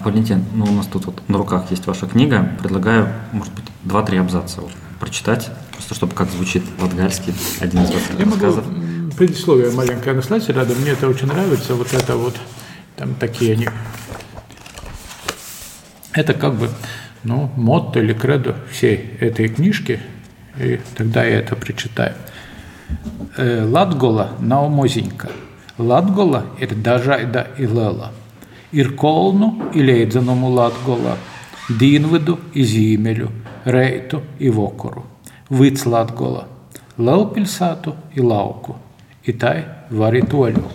Валентин, 0.00 0.44
ну 0.54 0.64
у 0.64 0.72
нас 0.72 0.86
тут 0.86 1.06
вот 1.06 1.22
на 1.28 1.38
руках 1.38 1.70
есть 1.70 1.86
ваша 1.86 2.06
книга, 2.06 2.52
предлагаю, 2.60 3.08
может 3.32 3.54
быть, 3.54 3.64
два-три 3.84 4.18
абзаца 4.18 4.60
вот, 4.60 4.72
прочитать, 5.00 5.50
просто 5.72 5.94
чтобы 5.94 6.14
как 6.14 6.30
звучит 6.30 6.62
латгальский, 6.80 7.34
один 7.60 7.82
из 7.82 7.90
ваших 7.90 8.18
Я 8.18 8.24
рассказов. 8.26 8.66
Могу 8.66 9.12
предисловие 9.16 9.70
маленькое 9.72 10.14
на 10.14 10.22
слайде 10.22 10.52
рядом, 10.52 10.78
мне 10.80 10.90
это 10.90 11.08
очень 11.08 11.26
нравится, 11.26 11.74
вот 11.74 11.92
это 11.92 12.16
вот, 12.16 12.36
там 12.96 13.14
такие 13.14 13.54
они. 13.54 13.68
Это 16.12 16.34
как 16.34 16.54
бы, 16.54 16.68
ну, 17.24 17.50
мотто 17.56 18.00
или 18.00 18.12
кредо 18.12 18.56
всей 18.70 18.96
этой 19.20 19.48
книжки– 19.48 20.00
и 20.58 20.80
тогда 20.96 21.24
я 21.24 21.38
это 21.38 21.56
прочитаю. 21.56 22.14
Э, 23.36 23.64
Латгола 23.64 24.30
наумозенька. 24.40 25.30
Dažaida 25.78 27.46
ilela. 27.58 28.10
Ir 28.72 28.96
kolnu 28.96 29.70
ileidzanumu 29.74 30.50
Latgola, 30.50 31.16
Dīnvidu 31.70 32.36
i 32.54 32.64
Zīmeļu, 32.64 33.28
Reitu 33.64 34.20
i 34.40 34.50
Vokoru, 34.50 35.04
Vic 35.50 35.86
Latgola, 35.86 36.46
Лелпильсату 36.98 37.94
и 38.14 38.20
Лауку. 38.20 38.76
И 39.22 39.32
тай 39.32 39.66
варит 39.90 40.34
олюк. 40.34 40.72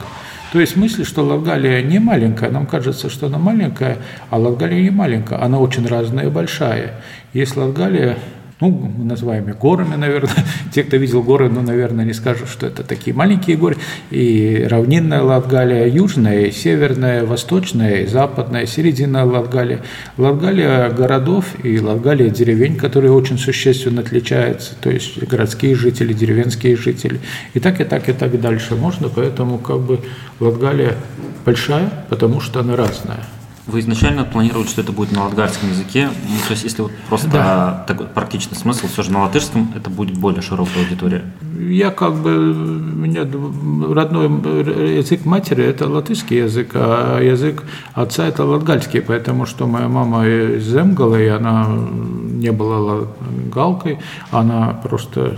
То 0.53 0.59
есть 0.59 0.75
мысль, 0.75 1.03
что 1.03 1.23
Латгалия 1.23 1.81
не 1.81 1.99
маленькая, 1.99 2.49
нам 2.49 2.65
кажется, 2.65 3.09
что 3.09 3.25
она 3.25 3.39
маленькая, 3.39 3.97
а 4.29 4.37
Латгалия 4.37 4.81
не 4.81 4.91
маленькая, 4.91 5.41
она 5.41 5.59
очень 5.59 5.85
разная 5.87 6.27
и 6.27 6.29
большая. 6.29 7.01
Есть 7.33 7.57
Латгалия 7.57 8.17
ну, 8.63 8.69
мы 8.69 9.03
называем 9.03 9.49
их 9.49 9.57
горами, 9.57 9.95
наверное. 9.95 10.45
Те, 10.73 10.83
кто 10.83 10.95
видел 10.95 11.21
горы, 11.21 11.49
ну, 11.49 11.61
наверное, 11.61 12.05
не 12.05 12.13
скажут, 12.13 12.47
что 12.47 12.65
это 12.65 12.81
такие 12.83 13.13
маленькие 13.13 13.57
горы. 13.57 13.75
И 14.09 14.65
равнинная 14.69 15.21
Латгалия, 15.21 15.85
южная, 15.87 16.49
северная, 16.49 17.25
восточная, 17.25 18.07
западная, 18.07 18.65
середина 18.65 19.25
Латгалия. 19.25 19.81
Латгалия 20.17 20.89
городов 20.91 21.45
и 21.61 21.77
Латгалия 21.77 22.29
деревень, 22.29 22.77
которые 22.77 23.11
очень 23.11 23.37
существенно 23.37 23.99
отличаются. 23.99 24.75
То 24.79 24.89
есть 24.89 25.21
городские 25.21 25.75
жители, 25.75 26.13
деревенские 26.13 26.77
жители. 26.77 27.19
И 27.53 27.59
так, 27.59 27.81
и 27.81 27.83
так, 27.83 28.07
и 28.07 28.13
так 28.13 28.39
дальше 28.39 28.75
можно. 28.75 29.09
Поэтому 29.09 29.57
как 29.57 29.81
бы 29.81 29.99
Латгалия 30.39 30.95
большая, 31.43 31.91
потому 32.09 32.39
что 32.39 32.61
она 32.61 32.77
разная. 32.77 33.25
Вы 33.65 33.79
изначально 33.79 34.25
планировали, 34.25 34.67
что 34.67 34.81
это 34.81 34.91
будет 34.91 35.13
на 35.13 35.23
латгальском 35.23 35.69
языке, 35.69 36.09
ну, 36.09 36.35
то 36.45 36.51
есть 36.51 36.63
если 36.63 36.81
вот 36.81 36.91
просто 37.07 37.29
да. 37.29 37.85
такой 37.87 38.07
практичный 38.07 38.57
смысл, 38.57 38.87
все 38.87 39.03
же 39.03 39.11
на 39.11 39.21
латышском 39.21 39.71
это 39.73 39.89
будет 39.89 40.17
более 40.17 40.41
широкая 40.41 40.83
аудитория. 40.83 41.23
Я 41.57 41.89
как 41.91 42.13
бы, 42.15 42.51
у 42.51 42.53
меня 42.53 43.21
родной 43.21 44.97
язык 44.97 45.23
матери– 45.23 45.63
это 45.65 45.87
латышский 45.87 46.39
язык, 46.39 46.71
а 46.73 47.21
язык 47.21 47.63
отца– 47.93 48.27
это 48.27 48.43
латгальский, 48.43 49.01
потому 49.01 49.45
что 49.45 49.65
моя 49.65 49.87
мама 49.87 50.27
из 50.27 50.65
Земгала, 50.65 51.15
и 51.15 51.27
она 51.27 51.67
не 51.69 52.51
была 52.51 53.07
галкой, 53.49 53.99
она 54.31 54.77
просто 54.83 55.37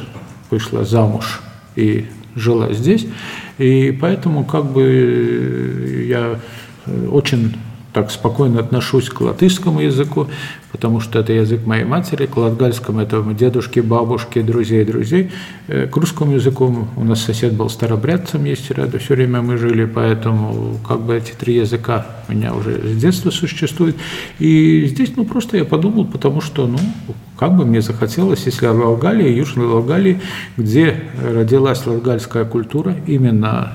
вышла 0.49 0.83
замуж 0.83 1.41
и 1.75 2.07
жила 2.35 2.73
здесь, 2.73 3.07
и 3.59 3.95
поэтому 4.01 4.45
как 4.45 4.65
бы 4.65 6.05
я 6.07 6.39
очень 7.11 7.55
так 7.95 8.11
спокойно 8.11 8.59
отношусь 8.59 9.07
к 9.07 9.21
латышскому 9.21 9.79
языку, 9.79 10.27
потому 10.73 10.99
что 10.99 11.19
это 11.19 11.31
язык 11.31 11.65
моей 11.65 11.85
матери, 11.85 12.25
к 12.25 12.35
латгальскому 12.35 12.99
это 12.99 13.23
дедушки, 13.33 13.79
бабушки, 13.79 14.41
друзей, 14.41 14.83
друзей. 14.83 15.31
Э, 15.69 15.87
к 15.87 15.95
русскому 15.95 16.33
языку 16.33 16.89
у 16.97 17.03
нас 17.05 17.21
сосед 17.21 17.53
был 17.53 17.69
старобрядцем, 17.69 18.43
есть 18.43 18.69
рядом, 18.71 18.99
все 18.99 19.15
время 19.15 19.41
мы 19.41 19.57
жили, 19.57 19.85
поэтому 19.85 20.77
как 20.85 21.03
бы 21.03 21.15
эти 21.15 21.31
три 21.31 21.55
языка 21.55 22.05
у 22.27 22.33
меня 22.33 22.53
уже 22.53 22.81
с 22.85 22.97
детства 22.97 23.31
существуют. 23.31 23.95
И 24.39 24.87
здесь, 24.87 25.13
ну, 25.15 25.23
просто 25.23 25.55
я 25.55 25.63
подумал, 25.63 26.03
потому 26.03 26.41
что, 26.41 26.67
ну, 26.67 26.79
как 27.37 27.55
бы 27.55 27.65
мне 27.65 27.81
захотелось, 27.81 28.45
если 28.45 28.67
в 28.67 28.85
Латгалии, 28.85 29.29
Южной 29.29 29.67
Латгалии, 29.67 30.21
где 30.57 31.03
родилась 31.21 31.85
латгальская 31.85 32.45
культура, 32.45 32.95
именно, 33.07 33.73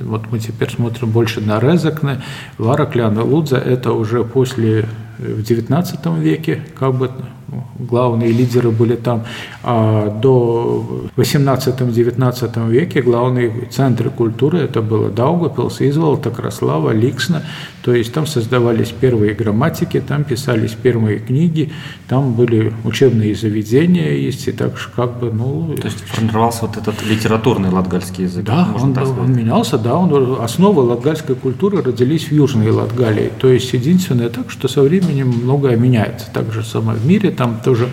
вот 0.00 0.30
мы 0.30 0.38
теперь 0.38 0.70
смотрим 0.70 1.10
больше 1.10 1.40
на 1.40 1.58
Резакне, 1.58 2.22
Варакляна, 2.58 3.24
Лудза, 3.24 3.56
это 3.56 3.92
уже 3.92 4.24
после 4.24 4.86
в 5.18 5.40
XIX 5.40 6.20
веке, 6.20 6.62
как 6.78 6.94
бы 6.94 7.10
главные 7.78 8.32
лидеры 8.32 8.70
были 8.70 8.96
там, 8.96 9.24
а 9.62 10.10
до 10.10 11.06
18-19 11.16 12.70
веке 12.70 13.02
главные 13.02 13.68
центры 13.70 14.10
культуры 14.10 14.58
это 14.58 14.82
было 14.82 15.10
Даугавпилс, 15.10 15.80
Изволта, 15.80 16.30
Краслава, 16.30 16.90
Ликсна, 16.92 17.42
то 17.82 17.92
есть 17.92 18.12
там 18.12 18.26
создавались 18.26 18.88
первые 18.88 19.34
грамматики, 19.34 20.00
там 20.00 20.24
писались 20.24 20.72
первые 20.72 21.18
книги, 21.18 21.72
там 22.08 22.34
были 22.34 22.72
учебные 22.84 23.34
заведения 23.34 24.12
есть, 24.12 24.48
и 24.48 24.52
так 24.52 24.78
же 24.78 24.88
как 24.94 25.18
бы, 25.18 25.32
ну... 25.32 25.74
То 25.76 25.88
есть 25.88 26.00
формировался 26.00 26.66
вот 26.66 26.76
этот 26.76 27.02
литературный 27.04 27.70
латгальский 27.70 28.24
язык? 28.24 28.44
Да, 28.44 28.68
он, 28.80 28.96
он 28.96 29.32
менялся, 29.32 29.78
да, 29.78 29.96
он, 29.96 30.40
основы 30.40 30.82
латгальской 30.82 31.34
культуры 31.34 31.82
родились 31.82 32.28
в 32.28 32.32
Южной 32.32 32.70
Латгалии, 32.70 33.30
то 33.38 33.48
есть 33.48 33.72
единственное 33.72 34.28
так, 34.28 34.50
что 34.50 34.68
со 34.68 34.82
временем 34.82 35.01
многое 35.02 35.76
меняется, 35.76 36.26
так 36.32 36.52
же 36.52 36.62
самое 36.64 36.98
в 36.98 37.06
мире, 37.06 37.30
там 37.30 37.60
тоже 37.64 37.88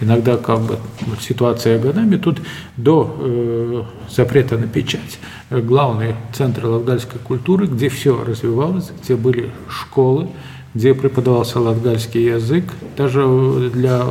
иногда 0.00 0.36
как 0.36 0.60
бы 0.60 0.78
ситуация 1.20 1.78
годами, 1.78 2.16
тут 2.16 2.40
до 2.76 3.16
э, 3.18 3.82
запрета 4.10 4.58
на 4.58 4.66
печать. 4.66 5.18
Главный 5.50 6.14
центр 6.32 6.66
латгальской 6.66 7.20
культуры, 7.20 7.66
где 7.66 7.88
все 7.88 8.22
развивалось, 8.24 8.90
где 9.02 9.16
были 9.16 9.50
школы, 9.68 10.28
где 10.74 10.94
преподавался 10.94 11.60
латгальский 11.60 12.24
язык, 12.34 12.64
даже 12.96 13.70
для 13.72 14.04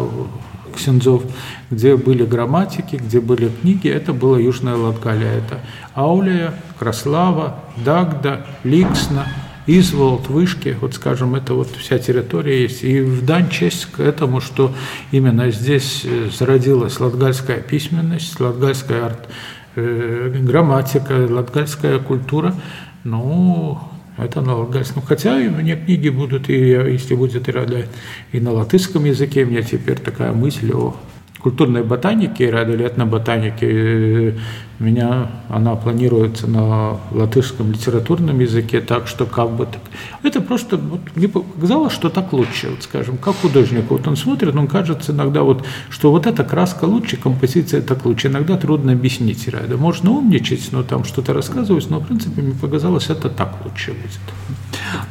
ксензов, 0.76 1.24
где 1.70 1.96
были 1.96 2.26
грамматики, 2.26 2.96
где 2.96 3.20
были 3.20 3.50
книги, 3.50 3.90
это 3.90 4.14
была 4.14 4.40
Южная 4.40 4.76
Латгалия. 4.76 5.32
Это 5.32 5.60
Аулия, 5.94 6.54
Краслава, 6.80 7.60
Дагда, 7.84 8.46
Ликсна, 8.64 9.28
Изволт, 9.68 10.28
Вышки, 10.28 10.76
вот 10.82 10.96
скажем, 10.96 11.36
это 11.36 11.54
вот 11.54 11.70
вся 11.78 12.00
территория 12.00 12.64
есть. 12.64 12.84
И 12.84 13.02
в 13.02 13.24
дань 13.26 13.50
честь 13.50 13.86
к 13.86 14.00
этому, 14.00 14.42
что 14.42 14.74
именно 15.12 15.52
здесь 15.52 16.02
э, 16.04 16.30
зародилась 16.32 17.00
латгальская 17.00 17.60
письменность, 17.60 18.40
латгальская 18.40 19.06
арт, 19.06 19.30
э, 19.76 20.34
грамматика, 20.42 21.28
латгальская 21.30 22.00
культура, 22.00 22.56
ну, 23.04 23.80
это 24.18 24.42
на 24.42 24.56
латгальском. 24.56 25.04
Хотя 25.04 25.36
у 25.36 25.52
меня 25.52 25.76
книги 25.76 26.10
будут, 26.10 26.50
и 26.50 26.54
если 26.54 27.16
будет 27.16 27.48
и, 27.48 27.86
и 28.32 28.40
на 28.40 28.52
латышском 28.52 29.06
языке, 29.06 29.44
у 29.44 29.48
меня 29.48 29.62
теперь 29.62 30.00
такая 30.00 30.34
мысль 30.34 30.72
о 30.74 30.96
культурной 31.42 31.84
ботаники, 31.84 32.44
ряда 32.44 32.74
лет 32.74 32.98
на 32.98 33.06
ботанике. 33.06 34.36
У 34.80 34.84
меня 34.84 35.30
она 35.48 35.76
планируется 35.76 36.48
на 36.48 36.98
латышском 37.12 37.72
литературном 37.72 38.40
языке, 38.40 38.82
так 38.82 39.08
что 39.08 39.28
как 39.28 39.52
бы 39.52 39.68
так. 39.68 39.82
Это 40.24 40.42
просто 40.42 40.78
вот, 40.78 41.02
мне 41.16 41.28
показалось, 41.28 41.94
что 41.94 42.10
так 42.10 42.34
лучше, 42.34 42.70
вот, 42.72 42.82
скажем, 42.84 43.18
как 43.18 43.36
художник. 43.36 43.86
Вот 43.90 44.08
он 44.08 44.16
смотрит, 44.16 44.56
он 44.56 44.68
кажется 44.68 45.12
иногда 45.12 45.44
вот, 45.44 45.64
что 45.92 46.10
вот 46.10 46.26
эта 46.26 46.44
краска 46.44 46.86
лучше, 46.86 47.18
композиция 47.18 47.82
так 47.82 48.06
лучше. 48.06 48.30
Иногда 48.30 48.58
трудно 48.58 48.94
объяснить 48.94 49.48
ряда. 49.48 49.78
Можно 49.78 50.12
умничать, 50.12 50.70
но 50.72 50.82
там 50.82 51.04
что-то 51.04 51.34
рассказывать, 51.34 51.88
но 51.92 52.00
в 52.00 52.08
принципе 52.08 52.42
мне 52.42 52.54
показалось, 52.54 53.10
это 53.12 53.30
так 53.30 53.54
лучше 53.64 53.92
будет. 53.92 54.20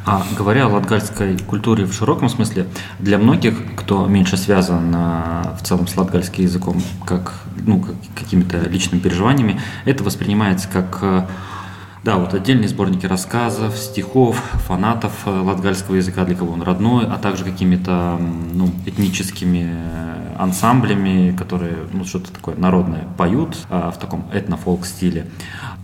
А 0.04 0.26
говоря 0.36 0.66
о 0.66 0.68
латгальской 0.68 1.38
культуре 1.38 1.84
в 1.84 1.92
широком 1.92 2.28
смысле, 2.28 2.66
для 2.98 3.18
многих, 3.18 3.54
кто 3.76 4.06
меньше 4.06 4.36
связан 4.36 4.92
а, 4.94 5.56
в 5.60 5.64
целом 5.64 5.86
с 5.86 5.96
латгальским 6.20 6.44
языком, 6.44 6.82
как, 7.06 7.32
ну, 7.66 7.80
как 7.80 7.94
какими-то 8.14 8.58
личными 8.68 9.00
переживаниями, 9.00 9.60
это 9.86 10.04
воспринимается 10.04 10.68
как 10.68 10.98
э, 11.02 11.26
да, 12.04 12.16
вот 12.16 12.34
отдельные 12.34 12.68
сборники 12.68 13.06
рассказов, 13.06 13.76
стихов, 13.76 14.36
фанатов 14.66 15.12
э, 15.26 15.30
латгальского 15.30 15.96
языка, 15.96 16.24
для 16.24 16.36
кого 16.36 16.52
он 16.52 16.62
родной, 16.62 17.06
а 17.06 17.16
также 17.18 17.44
какими-то 17.44 18.18
ну, 18.52 18.70
этническими 18.84 19.70
э, 19.72 20.34
ансамблями, 20.38 21.34
которые 21.36 21.76
ну, 21.92 22.04
что-то 22.04 22.32
такое 22.32 22.56
народное 22.56 23.04
поют 23.16 23.56
а, 23.68 23.90
в 23.90 23.98
таком 23.98 24.24
этнофолк 24.32 24.86
стиле. 24.86 25.26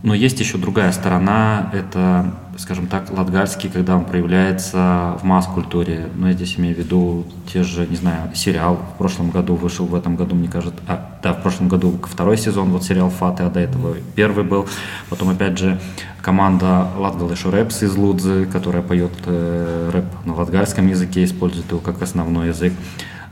Но 0.07 0.15
есть 0.15 0.39
еще 0.39 0.57
другая 0.57 0.93
сторона, 0.93 1.69
это, 1.73 2.33
скажем 2.59 2.87
так, 2.87 3.11
латгальский, 3.11 3.69
когда 3.69 3.97
он 3.97 4.05
проявляется 4.05 5.19
в 5.21 5.25
масс-культуре. 5.25 6.07
Но 6.15 6.29
я 6.29 6.35
здесь 6.35 6.61
имею 6.61 6.77
в 6.77 6.79
виду 6.79 7.27
те 7.53 7.65
же, 7.65 7.89
не 7.89 7.97
знаю, 7.97 8.31
сериал 8.33 8.77
в 8.77 8.99
прошлом 8.99 9.31
году 9.33 9.57
вышел, 9.57 9.85
в 9.85 9.97
этом 9.97 10.15
году, 10.15 10.37
мне 10.37 10.47
кажется, 10.47 10.79
а, 10.87 11.19
да, 11.25 11.33
в 11.33 11.43
прошлом 11.43 11.67
году 11.67 11.99
второй 12.05 12.39
сезон, 12.39 12.71
вот 12.71 12.85
сериал 12.85 13.11
«Фаты», 13.11 13.43
а 13.43 13.51
до 13.51 13.59
этого 13.59 13.97
первый 14.15 14.45
был. 14.45 14.69
Потом, 15.11 15.31
опять 15.31 15.59
же, 15.59 15.81
команда 16.23 16.87
Латгалышу 16.97 17.51
Рэпс 17.51 17.83
из 17.83 17.97
Лудзы, 17.97 18.47
которая 18.47 18.83
поет 18.83 19.11
э, 19.25 19.91
рэп 19.93 20.05
на 20.25 20.37
латгальском 20.37 20.87
языке, 20.87 21.25
использует 21.25 21.69
его 21.69 21.81
как 21.81 22.01
основной 22.01 22.51
язык. 22.51 22.73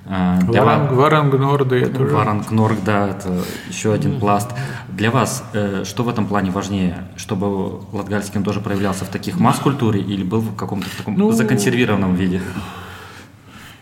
А, 0.06 0.38
для 0.42 0.62
Варанг, 0.62 0.90
вас... 0.90 0.98
Варанг 0.98 1.34
Норда 1.34 1.76
это 1.76 2.02
уже... 2.02 2.14
Варанг 2.14 2.50
Норд, 2.50 2.84
да, 2.84 3.08
это 3.08 3.40
еще 3.68 3.92
один 3.94 4.20
пласт. 4.20 4.50
Для 4.88 5.10
вас 5.10 5.44
э, 5.54 5.84
что 5.84 6.02
в 6.02 6.08
этом 6.08 6.26
плане 6.26 6.50
важнее? 6.50 7.04
Чтобы 7.16 7.80
латгальский 7.92 8.38
он 8.38 8.44
тоже 8.44 8.60
проявлялся 8.60 9.04
в 9.04 9.08
таких 9.08 9.38
масс-культуре 9.40 10.00
или 10.00 10.22
был 10.22 10.40
в 10.40 10.56
каком-то 10.56 10.88
таком 10.96 11.16
ну, 11.16 11.32
законсервированном 11.32 12.14
виде? 12.14 12.42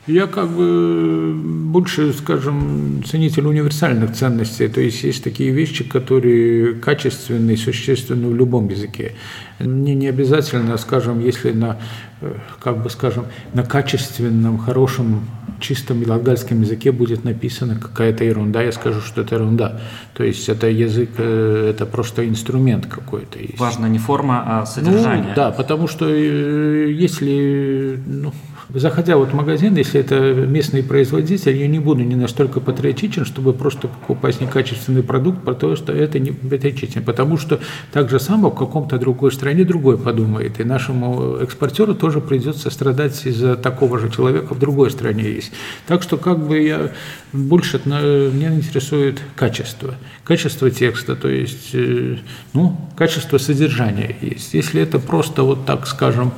Я 0.09 0.27
как 0.27 0.49
бы 0.49 1.33
больше, 1.33 2.13
скажем, 2.13 3.05
ценитель 3.05 3.47
универсальных 3.47 4.13
ценностей. 4.13 4.67
То 4.67 4.81
есть 4.81 5.05
есть 5.05 5.23
такие 5.23 5.53
вещи, 5.53 5.85
которые 5.85 6.75
качественные, 6.75 7.57
существенны 7.57 8.27
в 8.29 8.35
любом 8.35 8.69
языке. 8.69 9.13
Мне 9.61 9.95
не 9.95 10.09
обязательно, 10.09 10.77
скажем, 10.77 11.21
если 11.21 11.53
на, 11.53 11.79
э, 12.21 12.35
как 12.59 12.83
бы 12.83 12.91
скажем, 12.91 13.27
на 13.55 13.63
качественном, 13.63 14.59
хорошем, 14.59 15.21
чистом 15.63 16.03
латгальском 16.07 16.61
языке 16.61 16.93
будет 16.93 17.25
написана 17.25 17.77
какая-то 17.77 18.25
ерунда, 18.25 18.63
я 18.63 18.73
скажу, 18.73 19.01
что 19.01 19.23
это 19.23 19.37
ерунда. 19.37 19.81
То 20.15 20.25
есть 20.25 20.49
это 20.49 20.69
язык, 20.69 21.11
э, 21.17 21.71
это 21.71 21.87
просто 21.87 22.29
инструмент 22.29 22.87
какой-то. 22.87 23.39
Важно 23.59 23.87
не 23.87 23.99
форма, 23.99 24.45
а 24.47 24.67
содержание. 24.67 25.29
Ну, 25.31 25.35
да, 25.37 25.51
потому 25.51 25.89
что 25.89 26.07
э, 26.09 26.93
если, 26.93 27.99
ну, 28.07 28.33
Заходя 28.75 29.17
вот 29.19 29.31
в 29.31 29.35
магазин, 29.35 29.77
если 29.77 30.01
это 30.01 30.17
местный 30.33 30.83
производитель, 30.83 31.57
я 31.57 31.69
не 31.69 31.79
буду 31.79 32.03
не 32.03 32.17
настолько 32.17 32.61
патриотичен, 32.61 33.25
чтобы 33.27 33.53
просто 33.53 33.89
покупать 33.89 34.41
некачественный 34.41 35.03
продукт, 35.03 35.45
потому 35.45 35.77
что 35.77 35.93
это 35.93 36.19
не 36.19 36.31
патриотичен. 36.31 37.03
Потому 37.03 37.37
что 37.37 37.61
так 37.93 38.09
же 38.09 38.19
само 38.19 38.51
в 38.51 38.57
каком-то 38.57 38.99
другой 38.99 39.31
стране 39.33 39.65
другой 39.65 39.99
подумает. 39.99 40.59
И 40.59 40.65
нашему 40.65 41.37
экспортеру 41.37 41.95
тоже 41.95 42.21
придется 42.21 42.71
страдать 42.71 43.27
из-за 43.27 43.57
такого 43.57 43.99
же 43.99 44.11
человека 44.11 44.55
в 44.55 44.59
другой 44.59 44.91
стране 44.91 45.25
есть. 45.25 45.53
Так 45.87 46.03
что 46.03 46.17
как 46.17 46.47
бы 46.47 46.59
я 46.61 46.93
больше 47.33 47.81
меня 47.85 48.55
интересует 48.55 49.21
качество. 49.37 49.95
Качество 50.25 50.71
текста, 50.71 51.15
то 51.15 51.29
есть 51.29 51.71
э, 51.75 52.17
ну, 52.55 52.77
качество 52.97 53.39
содержания 53.39 54.17
есть. 54.21 54.55
Если 54.55 54.81
это 54.81 54.99
просто 54.99 55.43
вот 55.43 55.67
так, 55.67 55.87
скажем, 55.87 56.33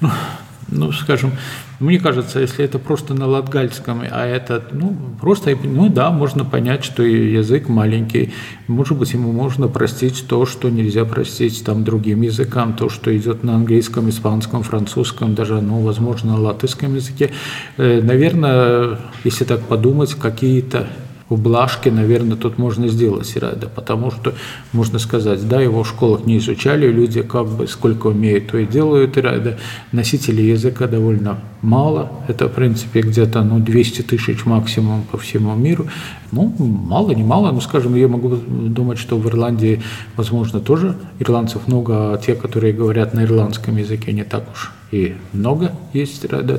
ну, 0.00 0.10
ну, 0.70 0.92
скажем, 0.92 1.32
мне 1.78 1.98
кажется, 1.98 2.40
если 2.40 2.64
это 2.64 2.78
просто 2.78 3.14
на 3.14 3.26
латгальском, 3.26 4.02
а 4.10 4.26
это, 4.26 4.62
ну, 4.72 4.96
просто, 5.20 5.56
ну 5.62 5.88
да, 5.88 6.10
можно 6.10 6.44
понять, 6.44 6.84
что 6.84 7.02
язык 7.02 7.68
маленький, 7.68 8.32
может 8.66 8.98
быть, 8.98 9.12
ему 9.12 9.32
можно 9.32 9.68
простить 9.68 10.24
то, 10.28 10.46
что 10.46 10.68
нельзя 10.70 11.04
простить 11.04 11.64
там 11.64 11.84
другим 11.84 12.22
языкам, 12.22 12.74
то, 12.74 12.88
что 12.88 13.16
идет 13.16 13.44
на 13.44 13.54
английском, 13.54 14.08
испанском, 14.10 14.62
французском, 14.62 15.34
даже, 15.34 15.60
ну, 15.60 15.80
возможно, 15.80 16.32
на 16.32 16.40
латышском 16.40 16.94
языке. 16.94 17.30
Э, 17.76 18.00
наверное, 18.02 18.98
если 19.24 19.44
так 19.44 19.62
подумать, 19.62 20.14
какие-то 20.14 20.86
в 21.30 21.40
Блажке, 21.40 21.92
наверное, 21.92 22.36
тут 22.36 22.58
можно 22.58 22.88
сделать 22.88 23.32
Ирада, 23.36 23.68
потому 23.68 24.10
что, 24.10 24.34
можно 24.72 24.98
сказать, 24.98 25.48
да, 25.48 25.60
его 25.60 25.84
в 25.84 25.88
школах 25.88 26.26
не 26.26 26.38
изучали, 26.38 26.90
люди 26.90 27.22
как 27.22 27.46
бы 27.46 27.68
сколько 27.68 28.08
умеют, 28.08 28.48
то 28.48 28.58
и 28.58 28.66
делают 28.66 29.16
Ирада. 29.16 29.56
Носителей 29.92 30.50
языка 30.50 30.88
довольно 30.88 31.38
мало, 31.62 32.10
это, 32.26 32.48
в 32.48 32.52
принципе, 32.52 33.00
где-то 33.00 33.42
ну, 33.42 33.60
200 33.60 34.02
тысяч 34.02 34.44
максимум 34.44 35.04
по 35.10 35.18
всему 35.18 35.54
миру. 35.54 35.86
Ну, 36.32 36.52
мало, 36.58 37.12
не 37.12 37.22
мало, 37.22 37.52
но, 37.52 37.60
скажем, 37.60 37.94
я 37.94 38.08
могу 38.08 38.34
думать, 38.36 38.98
что 38.98 39.16
в 39.16 39.28
Ирландии, 39.28 39.82
возможно, 40.16 40.60
тоже 40.60 40.96
ирландцев 41.20 41.68
много, 41.68 42.12
а 42.12 42.18
те, 42.18 42.34
которые 42.34 42.72
говорят 42.72 43.14
на 43.14 43.22
ирландском 43.22 43.76
языке, 43.76 44.12
не 44.12 44.24
так 44.24 44.50
уж 44.52 44.72
и 44.90 45.14
много 45.32 45.72
есть 45.92 46.28
тогда. 46.28 46.58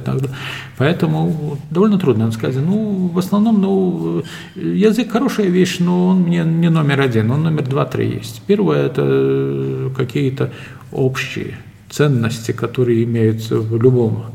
Поэтому 0.78 1.58
довольно 1.70 1.98
трудно 1.98 2.32
сказать. 2.32 2.64
Ну, 2.64 3.08
в 3.14 3.20
основном, 3.20 3.62
ну, 3.62 4.24
язык 4.56 5.12
хорошая 5.12 5.48
вещь, 5.48 5.80
но 5.80 6.08
он 6.08 6.22
мне 6.22 6.44
не 6.44 6.70
номер 6.70 7.02
один, 7.02 7.32
он 7.32 7.44
номер 7.44 7.68
два-три 7.68 8.10
есть. 8.10 8.42
Первое– 8.48 8.86
это 8.88 9.92
какие-то 9.96 10.52
общие 10.92 11.58
ценности, 11.90 12.52
которые 12.52 13.04
имеются 13.04 13.58
в 13.60 13.82
любом 13.82 14.26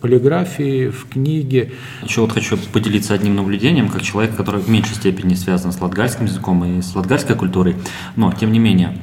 полиграфии, 0.00 0.88
в 0.88 1.06
книге. 1.08 1.72
Еще 2.02 2.20
вот 2.20 2.32
хочу 2.32 2.58
поделиться 2.72 3.14
одним 3.14 3.36
наблюдением, 3.36 3.88
как 3.88 4.02
человек, 4.02 4.36
который 4.36 4.60
в 4.60 4.68
меньшей 4.68 4.94
степени 4.94 5.34
связан 5.34 5.72
с 5.72 5.80
латгальским 5.80 6.26
языком 6.26 6.64
и 6.64 6.82
с 6.82 6.94
латгальской 6.94 7.36
культурой, 7.36 7.76
но, 8.16 8.32
тем 8.32 8.52
не 8.52 8.58
менее, 8.58 8.96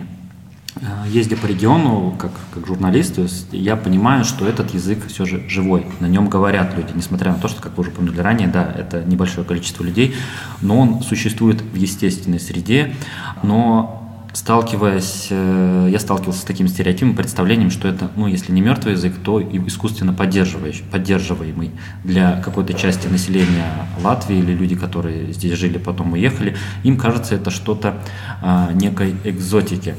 ездя 1.08 1.38
по 1.38 1.46
региону, 1.46 2.16
как, 2.18 2.32
как 2.54 2.68
журналист, 2.68 3.20
я 3.52 3.76
понимаю, 3.76 4.26
что 4.26 4.48
этот 4.48 4.74
язык 4.74 5.08
все 5.08 5.26
же 5.26 5.48
живой, 5.48 5.86
на 6.00 6.08
нем 6.08 6.30
говорят 6.30 6.76
люди, 6.76 6.92
несмотря 6.96 7.32
на 7.32 7.38
то, 7.38 7.48
что, 7.48 7.62
как 7.62 7.78
вы 7.78 7.82
уже 7.82 7.92
упомянули 7.92 8.20
ранее, 8.20 8.48
да, 8.48 8.64
это 8.64 9.04
небольшое 9.04 9.46
количество 9.46 9.84
людей, 9.84 10.16
но 10.62 10.80
он 10.80 11.04
существует 11.04 11.62
в 11.62 11.76
естественной 11.76 12.40
среде, 12.40 12.96
но 13.44 14.03
сталкиваясь, 14.34 15.28
э, 15.30 15.90
я 15.92 16.00
сталкивался 16.00 16.42
с 16.42 16.44
таким 16.44 16.68
стереотипом, 16.68 17.16
представлением, 17.16 17.70
что 17.70 17.88
это, 17.88 18.10
ну, 18.16 18.28
если 18.28 18.52
не 18.52 18.62
мертвый 18.62 18.94
язык, 18.94 19.14
то 19.24 19.40
и 19.40 19.60
искусственно 19.68 20.12
поддерживающий, 20.12 20.84
поддерживаемый 20.92 21.72
для 22.04 22.42
какой-то 22.42 22.74
части 22.74 23.08
населения 23.08 23.88
Латвии 24.04 24.38
или 24.38 24.54
люди, 24.54 24.76
которые 24.76 25.32
здесь 25.34 25.54
жили, 25.54 25.78
потом 25.78 26.14
уехали, 26.14 26.56
им 26.84 26.98
кажется 26.98 27.36
это 27.36 27.52
что-то 27.52 28.02
а, 28.42 28.72
некой 28.74 29.16
экзотики. 29.24 29.96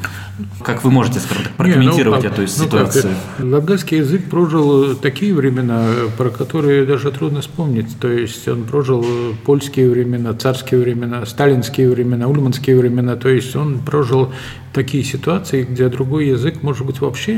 Как 0.62 0.82
вы 0.82 0.90
можете, 0.90 1.20
скажем 1.20 1.44
так, 1.44 1.52
прокомментировать 1.52 2.22
не, 2.22 2.28
ну, 2.28 2.34
как, 2.34 2.40
эту 2.40 2.50
ситуацию? 2.50 3.14
Ну, 3.38 3.44
как, 3.44 3.54
латгальский 3.54 3.98
язык 3.98 4.28
прожил 4.28 4.96
такие 4.96 5.32
времена, 5.32 5.86
про 6.18 6.30
которые 6.30 6.84
даже 6.86 7.12
трудно 7.12 7.40
вспомнить. 7.40 7.96
То 8.00 8.08
есть 8.08 8.48
он 8.48 8.64
прожил 8.64 9.04
польские 9.44 9.90
времена, 9.90 10.34
царские 10.34 10.80
времена, 10.80 11.24
сталинские 11.24 11.88
времена, 11.88 12.26
ульманские 12.26 12.76
времена. 12.76 13.14
То 13.14 13.28
есть 13.28 13.54
он 13.54 13.78
прожил 13.78 14.23
такие 14.72 15.04
ситуации, 15.04 15.62
где 15.62 15.88
другой 15.88 16.28
язык, 16.28 16.62
может 16.62 16.86
быть, 16.86 17.00
вообще 17.00 17.34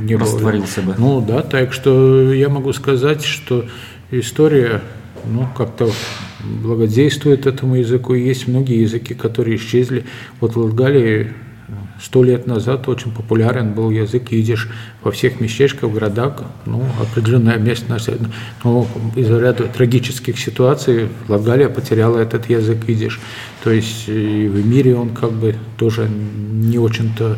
не 0.00 0.16
был. 0.16 0.24
Растворился 0.24 0.82
бы. 0.82 0.94
Ну 0.98 1.20
да, 1.20 1.42
так 1.42 1.72
что 1.72 2.32
я 2.32 2.48
могу 2.48 2.72
сказать, 2.72 3.24
что 3.24 3.66
история 4.10 4.82
ну, 5.24 5.48
как-то 5.56 5.90
благодействует 6.62 7.46
этому 7.46 7.76
языку. 7.76 8.14
Есть 8.14 8.48
многие 8.48 8.80
языки, 8.82 9.14
которые 9.14 9.56
исчезли. 9.56 10.04
Вот 10.40 10.54
в 10.54 10.58
Латгалии 10.58 11.32
Сто 12.00 12.22
лет 12.22 12.46
назад 12.46 12.88
очень 12.88 13.10
популярен 13.10 13.72
был 13.72 13.90
язык 13.90 14.30
идиш 14.32 14.68
во 15.02 15.10
всех 15.10 15.40
местечках, 15.40 15.90
городах, 15.90 16.42
ну, 16.64 16.84
определенное 17.00 17.58
место, 17.58 17.98
но 18.62 18.86
из-за 19.16 19.40
ряда 19.40 19.64
трагических 19.64 20.38
ситуаций 20.38 21.08
Латгалия 21.26 21.68
потеряла 21.68 22.18
этот 22.18 22.48
язык 22.48 22.88
идиш. 22.88 23.20
То 23.64 23.70
есть 23.70 24.08
и 24.08 24.48
в 24.48 24.64
мире 24.64 24.94
он 24.94 25.10
как 25.10 25.32
бы 25.32 25.56
тоже 25.76 26.08
не 26.08 26.78
очень-то 26.78 27.36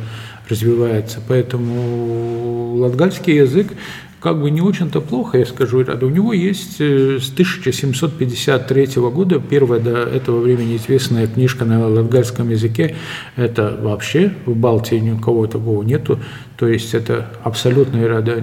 развивается. 0.48 1.20
Поэтому 1.26 2.74
латгальский 2.76 3.36
язык 3.36 3.68
как 4.20 4.40
бы 4.40 4.50
не 4.50 4.60
очень-то 4.60 5.00
плохо, 5.00 5.38
я 5.38 5.46
скажу, 5.46 5.82
Рада. 5.82 6.06
У 6.06 6.10
него 6.10 6.32
есть 6.32 6.76
э, 6.78 7.18
с 7.18 7.32
1753 7.32 8.86
года 8.96 9.40
первая 9.40 9.80
до 9.80 9.96
этого 10.02 10.40
времени 10.40 10.76
известная 10.76 11.26
книжка 11.26 11.64
на 11.64 11.88
латгальском 11.88 12.50
языке. 12.50 12.96
Это 13.36 13.78
вообще 13.80 14.32
в 14.44 14.54
Балтии 14.54 14.96
никого 14.96 15.46
такого 15.46 15.82
нету. 15.82 16.20
То 16.56 16.68
есть 16.68 16.92
это 16.92 17.30
абсолютно 17.42 18.06
Рада 18.06 18.42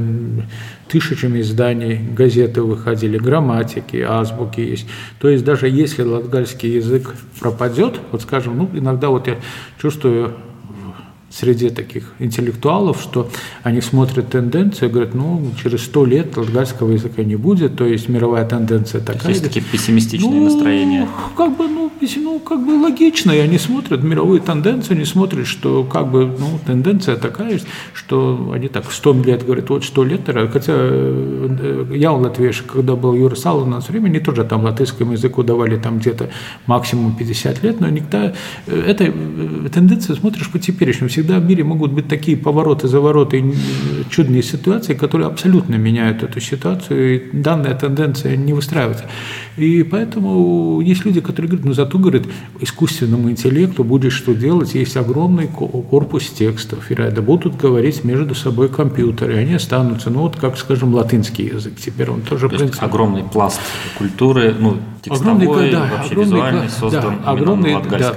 тысячами 0.88 1.42
изданий, 1.42 2.00
газеты 2.16 2.62
выходили, 2.64 3.18
грамматики, 3.18 3.98
азбуки 3.98 4.62
есть. 4.62 4.88
То 5.20 5.30
есть 5.30 5.44
даже 5.44 5.70
если 5.70 6.02
латгальский 6.02 6.76
язык 6.76 7.14
пропадет, 7.40 8.00
вот 8.12 8.22
скажем, 8.24 8.58
ну 8.58 8.70
иногда 8.74 9.10
вот 9.10 9.28
я 9.28 9.36
чувствую 9.80 10.34
среди 11.38 11.70
таких 11.70 12.14
интеллектуалов, 12.20 13.02
что 13.02 13.30
они 13.64 13.82
смотрят 13.82 14.30
тенденцию 14.30 14.90
и 14.90 14.92
говорят, 14.92 15.14
ну, 15.14 15.52
через 15.62 15.84
сто 15.84 16.06
лет 16.06 16.36
латгальского 16.36 16.92
языка 16.92 17.24
не 17.24 17.36
будет, 17.36 17.76
то 17.76 17.86
есть 17.86 18.10
мировая 18.10 18.46
тенденция 18.46 19.02
такая. 19.02 19.30
есть 19.30 19.44
такие 19.44 19.64
пессимистичные 19.64 20.42
ну, 20.42 20.46
настроения. 20.46 21.08
Как 21.36 21.56
бы, 21.56 21.68
ну, 21.68 21.87
ну, 22.18 22.40
как 22.40 22.66
бы 22.66 22.72
логично, 22.74 23.32
и 23.32 23.40
они 23.40 23.58
смотрят 23.58 24.04
мировую 24.04 24.40
тенденцию, 24.40 24.98
они 24.98 25.06
смотрят, 25.06 25.48
что 25.48 25.84
как 25.84 26.12
бы, 26.12 26.26
ну, 26.26 26.60
тенденция 26.66 27.16
такая, 27.16 27.60
что 27.94 28.52
они 28.54 28.68
так 28.68 28.92
сто 28.92 29.14
лет 29.14 29.46
говорят, 29.46 29.70
вот 29.70 29.84
сто 29.84 30.04
лет, 30.04 30.22
хотя 30.26 30.74
э, 30.76 31.86
я 31.96 32.14
у 32.14 32.20
латвийш, 32.20 32.62
когда 32.62 32.96
был 32.96 33.14
Юра 33.14 33.36
Сал, 33.36 33.64
у 33.64 33.66
нас 33.66 33.90
они 33.90 34.20
тоже 34.20 34.44
там 34.44 34.64
латышскому 34.64 35.14
языку 35.14 35.44
давали 35.44 35.78
там 35.78 36.00
где-то 36.00 36.30
максимум 36.66 37.16
50 37.16 37.64
лет, 37.64 37.82
но 37.82 37.90
никогда, 37.90 38.34
э, 38.68 38.84
эта 38.88 39.06
э, 39.06 39.70
тенденция 39.74 40.16
смотришь 40.16 40.50
по 40.50 40.60
теперешнему, 40.60 41.10
всегда 41.10 41.40
в 41.40 41.46
мире 41.46 41.64
могут 41.64 41.92
быть 41.92 42.08
такие 42.08 42.38
повороты, 42.38 42.88
завороты, 42.88 43.44
чудные 44.10 44.44
ситуации, 44.44 44.94
которые 44.94 45.28
абсолютно 45.28 45.76
меняют 45.76 46.24
эту 46.24 46.40
ситуацию, 46.40 47.16
и 47.16 47.38
данная 47.38 47.76
тенденция 47.76 48.36
не 48.36 48.54
выстраивается. 48.54 49.06
И 49.58 49.84
поэтому 49.84 50.82
есть 50.82 51.06
люди, 51.06 51.22
которые 51.22 51.50
говорят, 51.50 51.66
ну 51.66 51.74
зато, 51.78 51.98
говорят, 51.98 52.24
искусственному 52.60 53.32
интеллекту 53.32 53.84
будет 53.84 54.12
что 54.12 54.34
делать, 54.34 54.76
есть 54.76 54.98
огромный 54.98 55.48
корпус 55.48 56.28
текстов, 56.30 56.92
и 56.92 56.96
да 56.96 57.22
будут 57.22 57.56
говорить 57.56 58.04
между 58.04 58.36
собой 58.36 58.68
компьютеры, 58.68 59.36
и 59.36 59.38
они 59.38 59.54
останутся, 59.54 60.10
ну 60.10 60.22
вот 60.22 60.36
как, 60.36 60.58
скажем, 60.58 60.94
латынский 60.94 61.46
язык, 61.46 61.74
теперь 61.78 62.10
он 62.10 62.22
тоже... 62.22 62.50
То 62.50 62.64
есть 62.64 62.82
огромный 62.82 63.24
пласт 63.24 63.62
культуры, 63.98 64.56
ну, 64.60 64.78
текстовой, 65.10 65.44
огромный, 65.44 65.72
да, 65.72 65.80
вообще 65.82 66.12
огромный, 66.12 66.24
визуальный, 66.24 66.70
создан 66.70 67.20
да, 67.24 67.32
огромный, 67.32 67.78
да, 67.90 68.14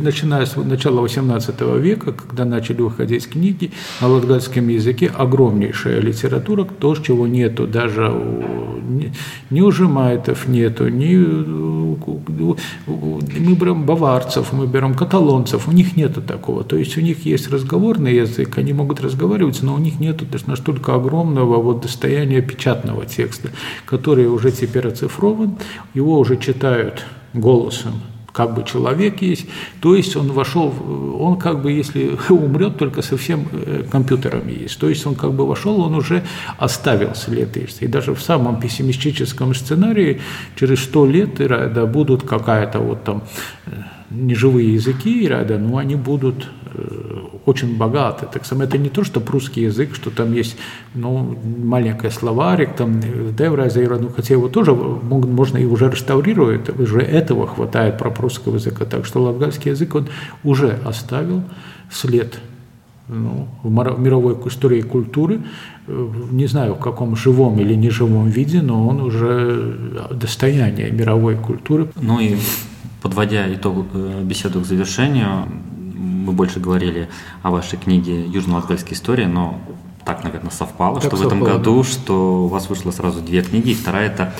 начиная 0.00 0.46
с 0.46 0.56
начала 0.56 1.04
XVIII 1.04 1.80
века, 1.80 2.12
когда 2.12 2.44
начали 2.44 2.82
выходить 2.82 3.28
книги 3.28 3.72
на 4.00 4.08
латгальском 4.08 4.68
языке, 4.68 5.10
огромнейшая 5.14 6.00
литература, 6.00 6.64
то, 6.64 6.94
чего 6.96 7.26
нету 7.26 7.66
даже 7.66 8.10
у, 8.10 8.80
ни, 8.80 9.12
ни 9.50 9.60
у 9.60 9.70
Жемайтов 9.70 10.48
нету, 10.48 10.88
ни 10.88 11.16
мы 11.96 13.54
берем 13.54 13.84
баварцев, 13.84 14.52
мы 14.52 14.66
берем 14.66 14.94
каталонцев, 14.94 15.68
у 15.68 15.72
них 15.72 15.96
нету 15.96 16.20
такого. 16.22 16.64
То 16.64 16.76
есть 16.76 16.96
у 16.96 17.00
них 17.00 17.26
есть 17.26 17.50
разговорный 17.50 18.14
язык, 18.14 18.58
они 18.58 18.72
могут 18.72 19.00
разговаривать, 19.00 19.62
но 19.62 19.74
у 19.74 19.78
них 19.78 20.00
нету 20.00 20.26
настолько 20.46 20.94
огромного 20.94 21.60
вот 21.60 21.82
достояния 21.82 22.40
печатного 22.42 23.06
текста, 23.06 23.50
который 23.84 24.26
уже 24.26 24.50
теперь 24.50 24.88
оцифрован, 24.88 25.56
его 25.94 26.05
уже 26.14 26.36
читают 26.36 27.04
голосом 27.32 28.02
как 28.36 28.52
бы 28.52 28.64
человек 28.64 29.22
есть, 29.22 29.46
то 29.80 29.94
есть 29.94 30.14
он 30.14 30.30
вошел, 30.30 30.70
он 31.18 31.38
как 31.38 31.62
бы, 31.62 31.72
если 31.72 32.18
умрет, 32.28 32.76
только 32.76 33.00
со 33.00 33.16
всем 33.16 33.48
э, 33.50 33.84
компьютерами 33.90 34.52
есть, 34.52 34.78
то 34.78 34.90
есть 34.90 35.06
он 35.06 35.14
как 35.14 35.32
бы 35.32 35.46
вошел, 35.46 35.80
он 35.80 35.94
уже 35.94 36.22
оставил 36.58 37.14
след 37.14 37.56
есть. 37.56 37.80
И 37.82 37.86
даже 37.86 38.14
в 38.14 38.20
самом 38.20 38.60
пессимистическом 38.60 39.54
сценарии 39.54 40.20
через 40.54 40.84
сто 40.84 41.06
лет 41.06 41.36
да, 41.36 41.86
будут 41.86 42.28
какая-то 42.28 42.78
вот 42.78 43.04
там 43.04 43.22
э, 43.64 43.70
неживые 44.10 44.74
языки, 44.74 45.28
да, 45.28 45.58
но 45.58 45.78
они 45.78 45.96
будут 45.96 46.48
э, 46.74 47.18
очень 47.44 47.76
богаты. 47.76 48.26
Так 48.32 48.44
само 48.44 48.64
это 48.64 48.78
не 48.78 48.88
то, 48.88 49.04
что 49.04 49.20
прусский 49.20 49.64
язык, 49.64 49.94
что 49.94 50.10
там 50.10 50.32
есть 50.32 50.56
ну, 50.94 51.36
маленький 51.44 52.10
словарик, 52.10 52.74
там 52.76 53.00
Девразейра, 53.36 53.98
ну, 53.98 54.08
хотя 54.08 54.34
его 54.34 54.48
тоже 54.48 54.74
можно 54.74 55.58
и 55.58 55.64
уже 55.64 55.90
реставрировать, 55.90 56.68
уже 56.78 57.00
этого 57.00 57.46
хватает 57.46 57.98
про 57.98 58.10
прусского 58.10 58.56
языка. 58.56 58.84
Так 58.84 59.06
что 59.06 59.22
латгальский 59.22 59.72
язык 59.72 59.94
он 59.94 60.08
уже 60.44 60.78
оставил 60.84 61.42
след 61.90 62.38
ну, 63.08 63.48
в 63.62 64.00
мировой 64.00 64.36
истории 64.46 64.80
культуры, 64.82 65.40
не 65.86 66.46
знаю 66.46 66.74
в 66.74 66.80
каком 66.80 67.14
живом 67.14 67.58
или 67.60 67.74
неживом 67.74 68.28
виде, 68.28 68.62
но 68.62 68.88
он 68.88 69.00
уже 69.00 69.76
достояние 70.10 70.90
мировой 70.90 71.36
культуры. 71.36 71.88
Ну 72.00 72.18
и 72.18 72.36
подводя 73.06 73.54
итог 73.54 73.86
э, 73.94 74.22
беседу 74.24 74.60
к 74.60 74.64
завершению, 74.64 75.46
мы 75.94 76.32
больше 76.32 76.58
говорили 76.58 77.08
о 77.44 77.52
вашей 77.52 77.78
книге 77.78 78.26
«Южно-Латгальская 78.26 78.94
история», 78.94 79.28
но 79.28 79.60
так, 80.04 80.24
наверное, 80.24 80.50
совпало, 80.50 81.00
так 81.00 81.12
что 81.12 81.16
совпало, 81.16 81.38
в 81.38 81.42
этом 81.42 81.44
году, 81.44 81.84
что 81.84 82.46
у 82.46 82.48
вас 82.48 82.68
вышло 82.68 82.90
сразу 82.90 83.20
две 83.20 83.42
книги, 83.42 83.70
и 83.70 83.74
вторая 83.74 84.08
это 84.08 84.32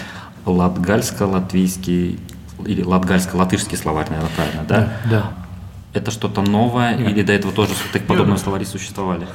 латгальско-латвийский 0.47 2.19
или 2.67 2.83
латгальско-латышский 2.83 3.77
словарь, 3.77 4.09
наверное, 4.11 4.33
правильно, 4.35 4.65
да? 4.69 4.93
Да. 5.05 5.11
да. 5.11 5.33
Это 5.93 6.11
что-то 6.11 6.43
новое, 6.43 6.97
Нет. 6.97 7.13
или 7.13 7.23
до 7.23 7.35
этого 7.35 7.53
тоже 7.53 7.73
так 7.93 8.03
подобные 8.03 8.33
Нет. 8.33 8.43
словари 8.43 8.65
существовали? 8.65 9.29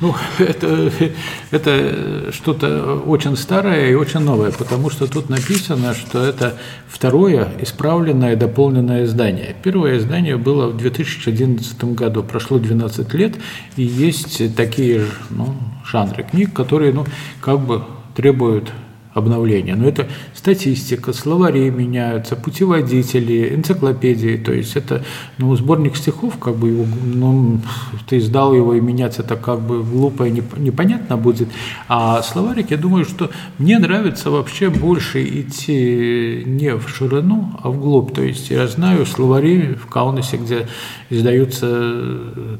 Ну, 0.00 0.14
это, 0.38 0.90
это 1.50 2.32
что-то 2.32 2.96
очень 2.96 3.36
старое 3.36 3.90
и 3.90 3.94
очень 3.94 4.20
новое, 4.20 4.50
потому 4.50 4.90
что 4.90 5.06
тут 5.06 5.28
написано, 5.28 5.94
что 5.94 6.24
это 6.24 6.56
второе 6.88 7.48
исправленное, 7.60 8.36
дополненное 8.36 9.04
издание. 9.04 9.54
Первое 9.62 9.98
издание 9.98 10.36
было 10.36 10.68
в 10.68 10.76
2011 10.76 11.84
году, 11.84 12.22
прошло 12.22 12.58
12 12.58 13.14
лет, 13.14 13.34
и 13.76 13.82
есть 13.82 14.54
такие 14.56 15.00
же 15.00 15.12
ну, 15.30 15.54
жанры 15.84 16.24
книг, 16.24 16.52
которые 16.52 16.92
ну, 16.92 17.06
как 17.40 17.60
бы 17.60 17.84
требуют 18.14 18.72
обновления. 19.14 19.76
Но 19.76 19.86
это 19.86 20.08
статистика, 20.34 21.12
словари 21.12 21.70
меняются, 21.70 22.36
путеводители, 22.36 23.54
энциклопедии. 23.54 24.36
То 24.36 24.52
есть 24.52 24.76
это 24.76 25.04
ну, 25.38 25.54
сборник 25.56 25.96
стихов, 25.96 26.38
как 26.38 26.56
бы 26.56 26.68
его, 26.68 26.86
ну, 27.04 27.60
ты 28.08 28.18
издал 28.18 28.54
его 28.54 28.74
и 28.74 28.80
меняться 28.80 29.22
это 29.22 29.36
как 29.36 29.60
бы 29.60 29.82
глупо 29.82 30.24
и 30.24 30.30
непонятно 30.30 31.16
будет. 31.16 31.48
А 31.88 32.22
словарик, 32.22 32.70
я 32.70 32.76
думаю, 32.76 33.04
что 33.04 33.30
мне 33.58 33.78
нравится 33.78 34.30
вообще 34.30 34.68
больше 34.68 35.24
идти 35.24 36.42
не 36.44 36.74
в 36.74 36.88
ширину, 36.88 37.52
а 37.62 37.70
в 37.70 37.80
глубь. 37.80 38.12
То 38.12 38.22
есть 38.22 38.50
я 38.50 38.66
знаю 38.66 39.06
словари 39.06 39.74
в 39.74 39.86
Каунасе, 39.86 40.36
где 40.36 40.66
издаются 41.10 41.66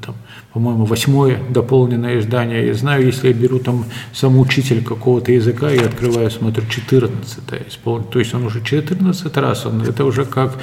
там, 0.05 0.15
по-моему, 0.53 0.85
восьмое 0.85 1.39
дополненное 1.51 2.21
издание. 2.21 2.67
Я 2.67 2.75
знаю, 2.75 3.07
если 3.07 3.29
я 3.29 3.35
беру 3.35 3.59
там 3.59 3.85
сам 4.13 4.39
учитель 4.39 4.85
какого-то 4.85 5.33
языка 5.33 5.71
и 5.71 5.79
открываю, 5.79 6.31
смотрю, 6.45 6.67
14 6.69 7.43
исполнен. 7.69 8.05
То 8.05 8.19
есть 8.19 8.35
он 8.35 8.45
уже 8.45 8.63
14 8.63 9.37
раз, 9.37 9.67
он, 9.67 9.83
это 9.83 10.05
уже 10.05 10.25
как 10.25 10.59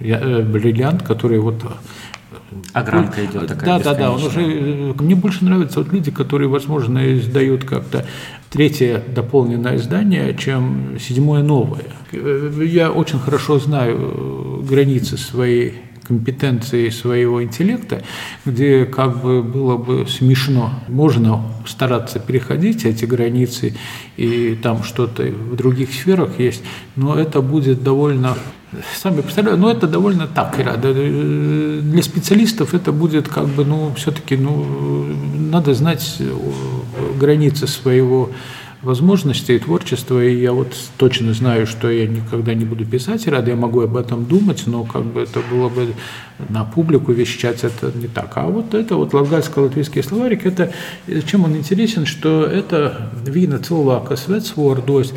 э, 0.00 0.42
бриллиант, 0.42 1.02
который 1.02 1.38
вот 1.38 1.62
Огранка 2.72 3.24
идет 3.24 3.48
такая 3.48 3.78
Да, 3.78 3.84
да, 3.84 3.94
да. 3.94 4.12
Он 4.12 4.22
уже, 4.22 4.40
э, 4.40 4.94
мне 4.98 5.14
больше 5.14 5.44
нравятся 5.44 5.80
вот 5.80 5.92
люди, 5.92 6.10
которые, 6.10 6.48
возможно, 6.48 7.14
издают 7.18 7.64
как-то 7.64 8.06
третье 8.50 9.02
дополненное 9.14 9.76
издание, 9.76 10.34
чем 10.34 10.98
седьмое 10.98 11.42
новое. 11.42 11.84
Э, 12.12 12.62
я 12.64 12.90
очень 12.90 13.18
хорошо 13.18 13.58
знаю 13.58 14.64
границы 14.68 15.18
своей 15.18 15.74
компетенции 16.06 16.88
своего 16.90 17.42
интеллекта, 17.42 18.02
где 18.44 18.84
как 18.84 19.20
бы 19.22 19.42
было 19.42 19.76
бы 19.76 20.06
смешно. 20.06 20.70
Можно 20.88 21.42
стараться 21.66 22.18
переходить 22.18 22.84
эти 22.84 23.04
границы, 23.04 23.74
и 24.16 24.58
там 24.62 24.82
что-то 24.82 25.24
в 25.24 25.56
других 25.56 25.92
сферах 25.92 26.38
есть, 26.38 26.62
но 26.94 27.18
это 27.18 27.40
будет 27.40 27.82
довольно 27.82 28.36
сами 28.94 29.20
представляю, 29.20 29.56
но 29.56 29.70
это 29.70 29.86
довольно 29.86 30.26
так, 30.26 30.56
для 30.56 32.02
специалистов 32.02 32.74
это 32.74 32.92
будет 32.92 33.28
как 33.28 33.46
бы, 33.46 33.64
ну, 33.64 33.92
все-таки, 33.96 34.36
ну, 34.36 34.66
надо 35.50 35.72
знать 35.74 36.20
границы 37.18 37.66
своего 37.66 38.30
возможностей 38.86 39.58
творчества, 39.58 40.24
и 40.24 40.40
я 40.40 40.52
вот 40.52 40.72
точно 40.96 41.34
знаю, 41.34 41.66
что 41.66 41.90
я 41.90 42.06
никогда 42.06 42.54
не 42.54 42.64
буду 42.64 42.86
писать 42.86 43.26
рад, 43.26 43.48
я 43.48 43.56
могу 43.56 43.80
об 43.80 43.96
этом 43.96 44.24
думать, 44.24 44.62
но 44.66 44.84
как 44.84 45.04
бы 45.04 45.22
это 45.22 45.40
было 45.50 45.68
бы 45.68 45.92
на 46.48 46.64
публику 46.64 47.12
вещать, 47.12 47.64
это 47.64 47.90
не 47.94 48.06
так. 48.06 48.32
А 48.36 48.46
вот 48.46 48.74
это 48.74 48.94
вот 48.94 49.12
латгальско-латвийский 49.12 50.02
словарик, 50.02 50.46
это 50.46 50.72
чем 51.26 51.44
он 51.44 51.56
интересен, 51.56 52.06
что 52.06 52.44
это 52.46 53.10
вина 53.26 53.56
cilvēka 53.56 54.16
светсвордось, 54.16 55.12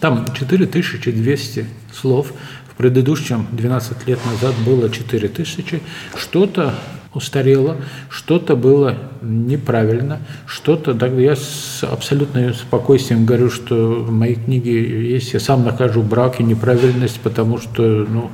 там 0.00 0.26
4200 0.38 1.66
слов, 1.92 2.32
в 2.70 2.76
предыдущем 2.76 3.46
12 3.52 4.06
лет 4.06 4.18
назад 4.26 4.54
было 4.66 4.90
4000, 4.90 5.80
что-то 6.16 6.74
устарело, 7.14 7.76
что-то 8.08 8.56
было 8.56 8.96
неправильно, 9.22 10.20
что-то... 10.46 10.92
Я 11.06 11.36
с 11.36 11.84
абсолютно 11.84 12.52
спокойствием 12.52 13.24
говорю, 13.24 13.50
что 13.50 13.74
в 14.02 14.10
моей 14.10 14.34
книге 14.34 15.10
есть, 15.10 15.32
я 15.32 15.40
сам 15.40 15.64
нахожу 15.64 16.02
брак 16.02 16.40
и 16.40 16.44
неправильность, 16.44 17.20
потому 17.20 17.58
что 17.58 17.82
ну, 17.82 18.30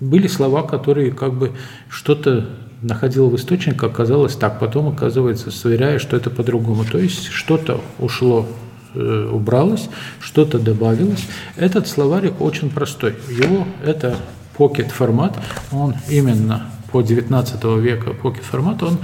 были 0.00 0.26
слова, 0.26 0.62
которые 0.62 1.12
как 1.12 1.34
бы 1.34 1.52
что-то 1.88 2.48
находил 2.82 3.30
в 3.30 3.36
источниках, 3.36 3.90
оказалось 3.90 4.34
так, 4.34 4.58
потом 4.58 4.88
оказывается, 4.88 5.50
сверяя, 5.50 5.98
что 5.98 6.16
это 6.16 6.30
по-другому. 6.30 6.84
То 6.84 6.98
есть 6.98 7.28
что-то 7.28 7.80
ушло 7.98 8.46
э, 8.94 9.30
убралось, 9.32 9.88
что-то 10.20 10.58
добавилось. 10.58 11.24
Этот 11.56 11.86
словарик 11.86 12.40
очень 12.40 12.70
простой. 12.70 13.14
Его 13.28 13.66
это 13.84 14.16
pocket 14.58 14.90
формат, 14.90 15.36
он 15.70 15.94
именно 16.08 16.70
по 16.92 17.02
19 17.02 17.64
века 17.80 18.10
pocket 18.10 18.42
формат, 18.42 18.82
он 18.82 18.98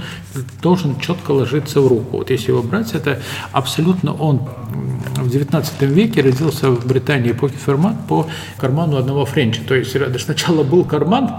должен 0.61 0.99
четко 0.99 1.31
ложиться 1.31 1.81
в 1.81 1.87
руку. 1.87 2.17
Вот 2.17 2.29
если 2.29 2.51
его 2.51 2.61
брать, 2.61 2.93
это 2.93 3.19
абсолютно 3.51 4.13
он 4.13 4.47
в 5.15 5.29
19 5.29 5.81
веке 5.81 6.21
родился 6.21 6.69
в 6.69 6.85
Британии 6.85 7.31
pocket 7.31 7.57
формат 7.57 7.95
по 8.07 8.27
карману 8.57 8.97
одного 8.97 9.25
френча. 9.25 9.61
То 9.67 9.75
есть 9.75 9.95
сначала 10.19 10.63
был 10.63 10.83
карман, 10.85 11.31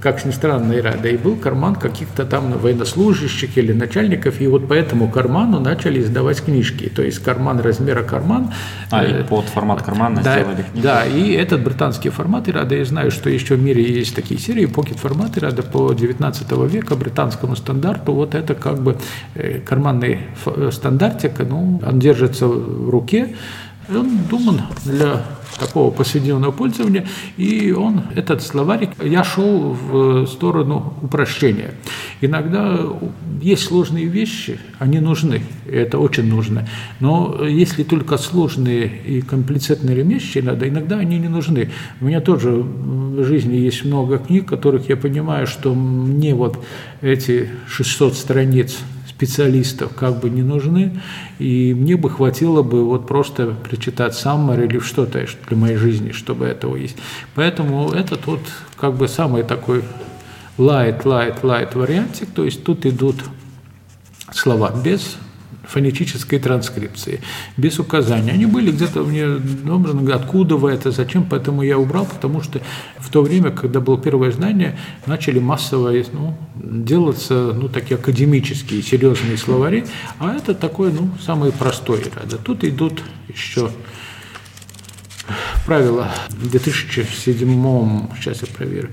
как 0.00 0.24
ни 0.24 0.30
странно, 0.30 0.72
и 0.72 0.84
и 1.14 1.16
был 1.16 1.36
карман 1.36 1.76
каких-то 1.76 2.24
там 2.24 2.52
военнослужащих 2.58 3.56
или 3.56 3.72
начальников, 3.72 4.40
и 4.40 4.46
вот 4.46 4.68
по 4.68 4.72
этому 4.72 5.10
карману 5.10 5.60
начали 5.60 6.00
издавать 6.00 6.42
книжки. 6.42 6.88
То 6.88 7.02
есть 7.02 7.20
карман 7.20 7.60
размера 7.60 8.02
карман. 8.02 8.52
А, 8.90 9.04
и 9.04 9.22
под 9.22 9.46
формат 9.46 9.82
кармана 9.82 10.22
да, 10.22 10.40
сделали 10.40 10.62
книги. 10.62 10.82
Да, 10.82 11.06
и 11.06 11.32
этот 11.32 11.62
британский 11.62 12.10
формат, 12.10 12.48
и 12.48 12.52
рада, 12.52 12.74
я 12.74 12.84
знаю, 12.84 13.10
что 13.10 13.30
еще 13.30 13.54
в 13.54 13.62
мире 13.62 13.82
есть 13.82 14.14
такие 14.14 14.40
серии, 14.40 14.64
и 14.64 15.40
рада 15.40 15.62
по 15.62 15.83
19 15.92 16.52
века 16.72 16.96
британскому 16.96 17.56
стандарту, 17.56 18.12
вот 18.12 18.34
это 18.34 18.54
как 18.54 18.82
бы 18.82 18.96
э, 19.34 19.60
карманный 19.60 20.20
стандартик, 20.70 21.32
ну, 21.40 21.80
он 21.84 21.98
держится 21.98 22.46
в 22.46 22.90
руке, 22.90 23.34
он 23.88 24.18
думан 24.30 24.62
для 24.84 25.22
такого 25.58 25.90
повседневного 25.90 26.52
пользования, 26.52 27.06
и 27.36 27.72
он, 27.72 28.02
этот 28.14 28.42
словарик, 28.42 28.90
я 29.02 29.24
шел 29.24 29.72
в 29.72 30.26
сторону 30.26 30.94
упрощения. 31.02 31.72
Иногда 32.20 32.78
есть 33.40 33.64
сложные 33.64 34.06
вещи, 34.06 34.58
они 34.78 35.00
нужны, 35.00 35.42
это 35.70 35.98
очень 35.98 36.28
нужно, 36.28 36.66
но 37.00 37.44
если 37.46 37.82
только 37.82 38.16
сложные 38.16 38.86
и 38.86 39.20
комплицированные 39.20 40.02
вещи, 40.02 40.38
надо, 40.38 40.68
иногда 40.68 40.98
они 40.98 41.18
не 41.18 41.28
нужны. 41.28 41.70
У 42.00 42.06
меня 42.06 42.20
тоже 42.20 42.50
в 42.50 43.24
жизни 43.24 43.56
есть 43.56 43.84
много 43.84 44.18
книг, 44.18 44.46
которых 44.48 44.88
я 44.88 44.96
понимаю, 44.96 45.46
что 45.46 45.74
мне 45.74 46.34
вот 46.34 46.58
эти 47.00 47.48
600 47.68 48.14
страниц 48.14 48.78
специалистов 49.16 49.94
как 49.94 50.18
бы 50.20 50.28
не 50.28 50.42
нужны, 50.42 51.00
и 51.38 51.72
мне 51.74 51.96
бы 51.96 52.10
хватило 52.10 52.62
бы 52.62 52.84
вот 52.84 53.06
просто 53.06 53.54
прочитать 53.68 54.14
Саммер 54.14 54.64
или 54.64 54.80
что-то 54.80 55.24
для 55.48 55.56
моей 55.56 55.76
жизни, 55.76 56.10
чтобы 56.10 56.46
этого 56.46 56.76
есть. 56.76 56.96
Поэтому 57.34 57.90
этот 57.90 58.26
вот 58.26 58.40
как 58.76 58.94
бы 58.94 59.06
самый 59.06 59.44
такой 59.44 59.84
light, 60.58 61.04
light, 61.04 61.42
light 61.42 61.78
вариантик, 61.78 62.30
то 62.34 62.44
есть 62.44 62.64
тут 62.64 62.86
идут 62.86 63.16
слова 64.32 64.72
без 64.84 65.16
фонетической 65.68 66.38
транскрипции, 66.38 67.20
без 67.56 67.78
указания. 67.78 68.32
Они 68.32 68.46
были 68.46 68.70
где-то 68.70 69.02
мне, 69.02 69.26
образно 69.70 70.14
откуда 70.14 70.56
вы 70.56 70.70
это, 70.70 70.90
зачем, 70.90 71.24
поэтому 71.24 71.62
я 71.62 71.78
убрал, 71.78 72.06
потому 72.06 72.42
что 72.42 72.60
в 72.98 73.10
то 73.10 73.22
время, 73.22 73.50
когда 73.50 73.80
было 73.80 74.00
первое 74.00 74.30
знание, 74.30 74.78
начали 75.06 75.38
массово 75.38 75.92
ну, 76.12 76.36
делаться 76.56 77.52
ну, 77.54 77.68
такие 77.68 77.96
академические, 77.96 78.82
серьезные 78.82 79.36
словари, 79.36 79.84
а 80.18 80.34
это 80.34 80.54
такой, 80.54 80.92
ну, 80.92 81.10
самый 81.24 81.52
простой. 81.52 82.04
Да. 82.30 82.36
Тут 82.36 82.64
идут 82.64 83.02
еще 83.28 83.70
правила 85.66 86.10
в 86.28 86.50
2007, 86.50 88.08
сейчас 88.16 88.42
я 88.42 88.48
проверю, 88.54 88.90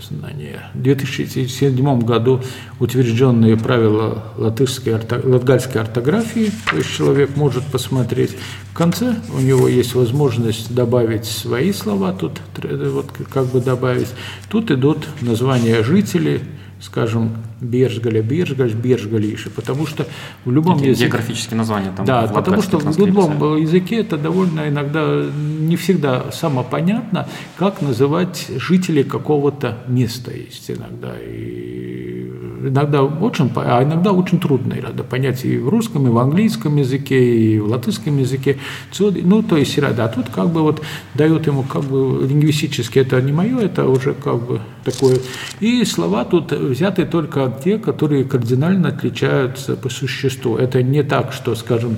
знания. 0.00 0.70
В 0.74 0.82
2007 0.82 2.00
году 2.00 2.42
утвержденные 2.80 3.56
правила 3.56 4.24
латышской, 4.36 4.94
латгальской 4.94 5.80
ортографии, 5.80 6.50
то 6.70 6.76
есть 6.76 6.94
человек 6.94 7.36
может 7.36 7.64
посмотреть. 7.64 8.36
В 8.72 8.74
конце 8.74 9.14
у 9.34 9.40
него 9.40 9.68
есть 9.68 9.94
возможность 9.94 10.74
добавить 10.74 11.24
свои 11.24 11.72
слова, 11.72 12.12
тут 12.12 12.40
вот 12.62 13.06
как 13.32 13.46
бы 13.46 13.60
добавить. 13.60 14.08
Тут 14.50 14.70
идут 14.70 15.06
названия 15.20 15.82
жителей, 15.82 16.40
скажем, 16.80 17.36
Бержгаля, 17.60 18.22
Бержгаль, 18.22 18.74
Бержгалиши, 18.74 19.50
потому 19.50 19.86
что 19.86 20.06
в 20.44 20.52
любом 20.52 20.76
языке... 20.82 21.04
Географические 21.04 21.56
названия 21.56 21.92
там. 21.96 22.04
Да, 22.04 22.26
потому 22.26 22.60
что 22.62 22.78
в 22.78 22.98
любом 22.98 23.56
языке 23.56 23.96
это 24.00 24.16
довольно 24.16 24.68
иногда 24.68 25.24
не 25.60 25.76
всегда 25.76 26.30
самопонятно, 26.32 27.28
как 27.56 27.80
называть 27.82 28.48
жителей 28.56 29.04
какого-то 29.04 29.78
места 29.88 30.32
есть 30.32 30.70
иногда. 30.70 31.14
И 31.20 32.30
иногда 32.62 33.02
очень, 33.04 33.50
а 33.54 33.82
иногда 33.82 34.12
очень 34.12 34.40
трудно 34.40 34.74
иногда 34.74 35.02
понять 35.02 35.44
и 35.44 35.56
в 35.58 35.68
русском, 35.68 36.06
и 36.06 36.10
в 36.10 36.18
английском 36.18 36.76
языке, 36.76 37.36
и 37.36 37.58
в 37.58 37.68
латышском 37.68 38.18
языке. 38.18 38.58
Ну, 38.98 39.42
то 39.42 39.56
есть, 39.56 39.78
да, 39.80 40.08
тут 40.08 40.28
как 40.30 40.48
бы 40.50 40.62
вот 40.62 40.82
дают 41.14 41.46
ему 41.46 41.62
как 41.62 41.84
бы 41.84 42.26
лингвистически 42.26 42.98
это 42.98 43.20
не 43.22 43.32
мое, 43.32 43.60
это 43.60 43.86
уже 43.86 44.14
как 44.14 44.42
бы 44.42 44.60
такое. 44.84 45.18
И 45.60 45.84
слова 45.84 46.24
тут 46.24 46.52
взяты 46.52 47.04
только 47.04 47.45
те, 47.50 47.78
которые 47.78 48.24
кардинально 48.24 48.88
отличаются 48.88 49.76
по 49.76 49.88
существу. 49.88 50.56
Это 50.56 50.82
не 50.82 51.02
так, 51.02 51.32
что, 51.32 51.54
скажем, 51.54 51.96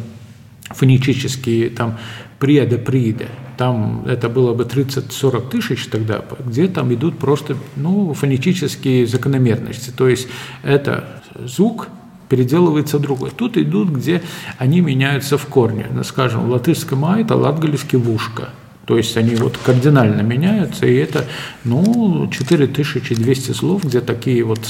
фонетические 0.70 1.70
там 1.70 1.98
преда, 2.38 2.78
прида, 2.78 3.26
там 3.56 4.04
это 4.06 4.28
было 4.28 4.54
бы 4.54 4.64
30-40 4.64 5.50
тысяч 5.50 5.86
тогда, 5.86 6.24
где 6.46 6.68
там 6.68 6.94
идут 6.94 7.18
просто 7.18 7.56
ну, 7.76 8.14
фонетические 8.14 9.06
закономерности. 9.06 9.90
То 9.90 10.08
есть 10.08 10.28
это 10.62 11.22
звук 11.34 11.88
переделывается 12.28 12.98
другой. 12.98 13.30
Тут 13.30 13.56
идут, 13.56 13.88
где 13.90 14.22
они 14.58 14.80
меняются 14.80 15.38
в 15.38 15.46
корне. 15.46 15.86
Ну, 15.90 16.04
скажем, 16.04 16.42
в 16.42 16.50
латышском 16.50 17.04
«а» 17.04 17.18
это 17.18 17.34
латгальский 17.34 17.98
«вушка». 17.98 18.50
То 18.84 18.96
есть 18.96 19.16
они 19.16 19.34
вот 19.34 19.58
кардинально 19.58 20.22
меняются, 20.22 20.86
и 20.86 20.94
это, 20.94 21.26
ну, 21.64 22.26
4200 22.30 23.52
слов, 23.52 23.84
где 23.84 24.00
такие 24.00 24.42
вот 24.44 24.60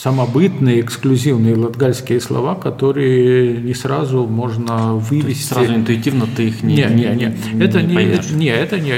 самобытные, 0.00 0.80
эксклюзивные 0.80 1.56
латгальские 1.56 2.20
слова, 2.20 2.54
которые 2.54 3.56
не 3.56 3.74
сразу 3.74 4.26
можно 4.26 4.94
вывести. 4.94 5.42
сразу 5.42 5.74
интуитивно 5.74 6.26
ты 6.36 6.48
их 6.48 6.62
не, 6.62 6.76
не, 6.76 6.82
не, 6.84 7.04
не, 7.16 7.36
не 7.52 7.64
это 7.64 7.82
не, 7.82 7.96
не, 7.96 8.34
не, 8.34 8.46
это 8.46 8.78
не. 8.78 8.92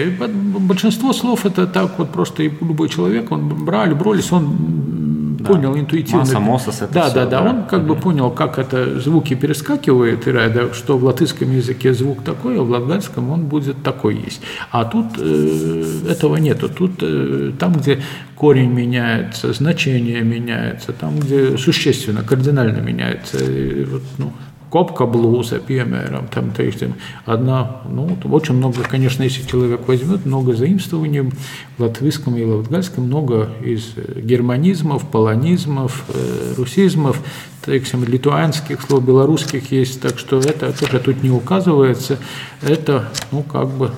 Большинство 0.58 1.12
слов 1.12 1.46
это 1.46 1.66
так 1.66 1.98
вот 1.98 2.10
просто 2.10 2.42
любой 2.42 2.90
человек, 2.90 3.30
он 3.32 3.64
брали, 3.64 3.94
бролись, 3.94 4.30
он. 4.30 4.99
Понял 5.44 5.76
интуитивно. 5.76 6.20
Масса, 6.20 6.40
мосос, 6.40 6.82
это 6.82 6.92
да, 6.92 7.04
все, 7.04 7.14
да, 7.14 7.24
да, 7.26 7.42
да, 7.42 7.50
он 7.50 7.64
как 7.64 7.80
угу. 7.80 7.94
бы 7.94 8.00
понял, 8.00 8.30
как 8.30 8.58
это 8.58 9.00
звуки 9.00 9.34
перескакивают, 9.34 10.26
и 10.26 10.32
да, 10.32 10.72
что 10.72 10.98
в 10.98 11.04
латышском 11.04 11.50
языке 11.50 11.92
звук 11.94 12.22
такой, 12.22 12.58
а 12.58 12.62
в 12.62 12.70
латгальском 12.70 13.30
он 13.30 13.46
будет 13.46 13.82
такой 13.82 14.16
есть. 14.16 14.42
А 14.70 14.84
тут 14.84 15.06
э, 15.18 15.84
этого 16.08 16.36
нету. 16.36 16.68
Тут 16.68 17.02
э, 17.02 17.52
там, 17.58 17.74
где 17.74 18.02
корень 18.36 18.70
меняется, 18.70 19.52
значение 19.52 20.22
меняется, 20.22 20.92
там, 20.92 21.18
где 21.18 21.58
существенно, 21.58 22.22
кардинально 22.22 22.78
меняется, 22.78 23.38
и, 23.38 23.84
вот, 23.84 24.02
ну, 24.18 24.32
копка 24.70 25.06
блуза, 25.06 25.58
piemēram, 25.58 26.28
там, 26.30 26.50
teiksim, 26.56 26.94
одна, 27.26 27.82
ну, 27.88 28.16
очень 28.30 28.54
много, 28.54 28.82
конечно, 28.82 29.24
если 29.24 29.46
человек 29.46 29.86
возьмет, 29.88 30.24
много 30.24 30.54
заимствований 30.54 31.32
в 31.76 31.82
латвийском 31.82 32.36
и 32.36 32.44
латгальском, 32.44 33.04
много 33.04 33.50
из 33.62 33.94
германизмов, 34.16 35.08
полонизмов, 35.10 36.04
э, 36.08 36.54
русизмов, 36.56 37.20
teiksim, 37.66 38.06
литуанских 38.06 38.80
слов, 38.82 39.04
белорусских 39.04 39.72
есть, 39.72 40.00
так 40.00 40.18
что 40.18 40.38
это 40.38 40.72
тоже 40.72 41.00
тут 41.00 41.22
не 41.22 41.30
указывается, 41.30 42.18
это, 42.62 43.08
ну, 43.32 43.42
как 43.42 43.68
бы, 43.68 43.90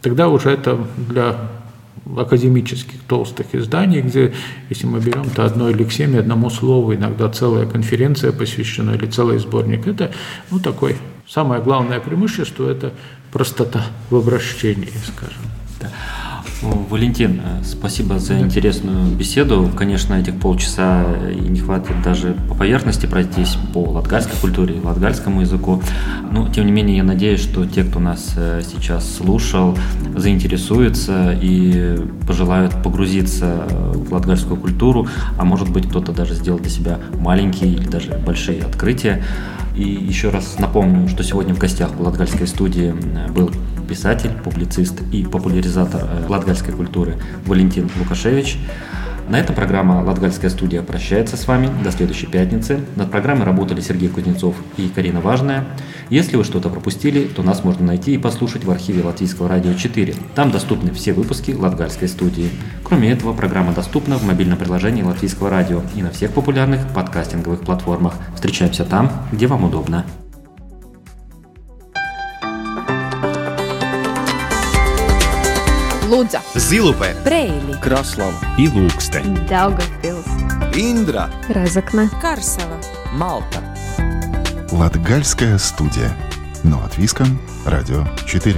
тогда 0.00 0.28
уже 0.28 0.50
это 0.50 0.78
для 0.96 1.36
академических 2.16 3.00
толстых 3.08 3.54
изданий, 3.54 4.00
где, 4.00 4.32
если 4.70 4.86
мы 4.86 5.00
берем, 5.00 5.28
то 5.30 5.44
одной 5.44 5.72
лексеме, 5.72 6.18
одному 6.18 6.50
слову, 6.50 6.94
иногда 6.94 7.28
целая 7.28 7.66
конференция 7.66 8.32
посвящена 8.32 8.92
или 8.92 9.06
целый 9.06 9.38
сборник, 9.38 9.86
это 9.86 10.12
ну, 10.50 10.58
такой, 10.58 10.96
самое 11.26 11.62
главное 11.62 12.00
преимущество– 12.00 12.68
это 12.70 12.92
простота 13.32 13.86
в 14.10 14.16
обращении, 14.16 14.92
скажем. 15.06 15.42
Да. 15.80 15.90
Валентин, 16.62 17.40
э, 17.44 17.62
спасибо 17.64 18.18
за 18.18 18.38
интересную 18.38 19.06
беседу. 19.06 19.70
Конечно, 19.76 20.14
этих 20.14 20.38
полчаса 20.38 21.04
и 21.30 21.40
не 21.40 21.60
хватит 21.60 22.00
даже 22.02 22.36
по 22.48 22.54
поверхности 22.54 23.06
пройтись 23.06 23.56
по 23.72 23.80
латгальской 23.80 24.36
культуре, 24.40 24.80
латгальскому 24.82 25.42
языку. 25.42 25.82
Но, 26.30 26.48
тем 26.48 26.66
не 26.66 26.72
менее, 26.72 26.98
я 26.98 27.04
надеюсь, 27.04 27.40
что 27.40 27.66
те, 27.66 27.84
кто 27.84 27.98
нас 27.98 28.34
э, 28.36 28.62
сейчас 28.64 29.16
слушал, 29.16 29.76
заинтересуются 30.16 31.36
и 31.40 31.98
пожелают 32.26 32.82
погрузиться 32.82 33.66
в 33.94 34.12
латгальскую 34.12 34.56
культуру, 34.58 35.08
а 35.38 35.44
может 35.44 35.70
быть, 35.70 35.88
кто-то 35.88 36.12
даже 36.12 36.34
сделал 36.34 36.58
для 36.58 36.70
себя 36.70 36.98
маленькие 37.18 37.72
или 37.72 37.86
даже 37.86 38.12
большие 38.24 38.62
открытия. 38.62 39.22
И 39.76 39.82
еще 39.82 40.30
раз 40.30 40.56
напомню, 40.58 41.08
что 41.08 41.24
сегодня 41.24 41.54
в 41.54 41.58
гостях 41.58 41.90
в 41.90 42.00
Латгальской 42.00 42.46
студии 42.46 42.94
был 43.34 43.50
писатель, 43.94 44.32
публицист 44.42 45.00
и 45.12 45.22
популяризатор 45.22 46.02
э, 46.02 46.26
латгальской 46.28 46.74
культуры 46.74 47.14
Валентин 47.46 47.88
Лукашевич. 47.96 48.58
На 49.28 49.38
этом 49.38 49.54
программа 49.54 50.02
«Латгальская 50.04 50.50
студия» 50.50 50.82
прощается 50.82 51.36
с 51.36 51.46
вами 51.46 51.70
до 51.82 51.92
следующей 51.92 52.26
пятницы. 52.26 52.80
Над 52.96 53.12
программой 53.12 53.44
работали 53.44 53.80
Сергей 53.80 54.08
Кузнецов 54.08 54.56
и 54.76 54.88
Карина 54.88 55.20
Важная. 55.20 55.64
Если 56.10 56.36
вы 56.36 56.42
что-то 56.42 56.68
пропустили, 56.68 57.24
то 57.24 57.42
нас 57.44 57.62
можно 57.62 57.86
найти 57.86 58.14
и 58.14 58.18
послушать 58.18 58.64
в 58.64 58.70
архиве 58.70 59.04
Латвийского 59.04 59.48
радио 59.48 59.72
4. 59.72 60.14
Там 60.34 60.50
доступны 60.50 60.92
все 60.92 61.12
выпуски 61.12 61.52
Латгальской 61.52 62.08
студии. 62.08 62.50
Кроме 62.82 63.12
этого, 63.12 63.32
программа 63.32 63.72
доступна 63.72 64.18
в 64.18 64.24
мобильном 64.24 64.58
приложении 64.58 65.04
Латвийского 65.04 65.50
радио 65.50 65.82
и 65.94 66.02
на 66.02 66.10
всех 66.10 66.32
популярных 66.32 66.80
подкастинговых 66.92 67.60
платформах. 67.60 68.14
Встречаемся 68.34 68.84
там, 68.84 69.10
где 69.32 69.46
вам 69.46 69.64
удобно. 69.64 70.04
Лудза, 76.24 76.40
Zilupē, 76.56 77.12
Preili, 77.20 77.76
Kraslava, 77.84 78.40
Ilūkste, 78.56 79.20
Daugavpils, 79.44 80.24
Индра, 80.72 81.28
Разокна, 81.50 82.08
Карсела. 82.22 82.80
Малта. 83.12 83.60
Латгальская 84.72 85.58
студия. 85.58 86.16
Но 86.62 86.82
от 86.82 86.96
Виском, 86.96 87.38
Радио 87.66 88.06
4. 88.26 88.56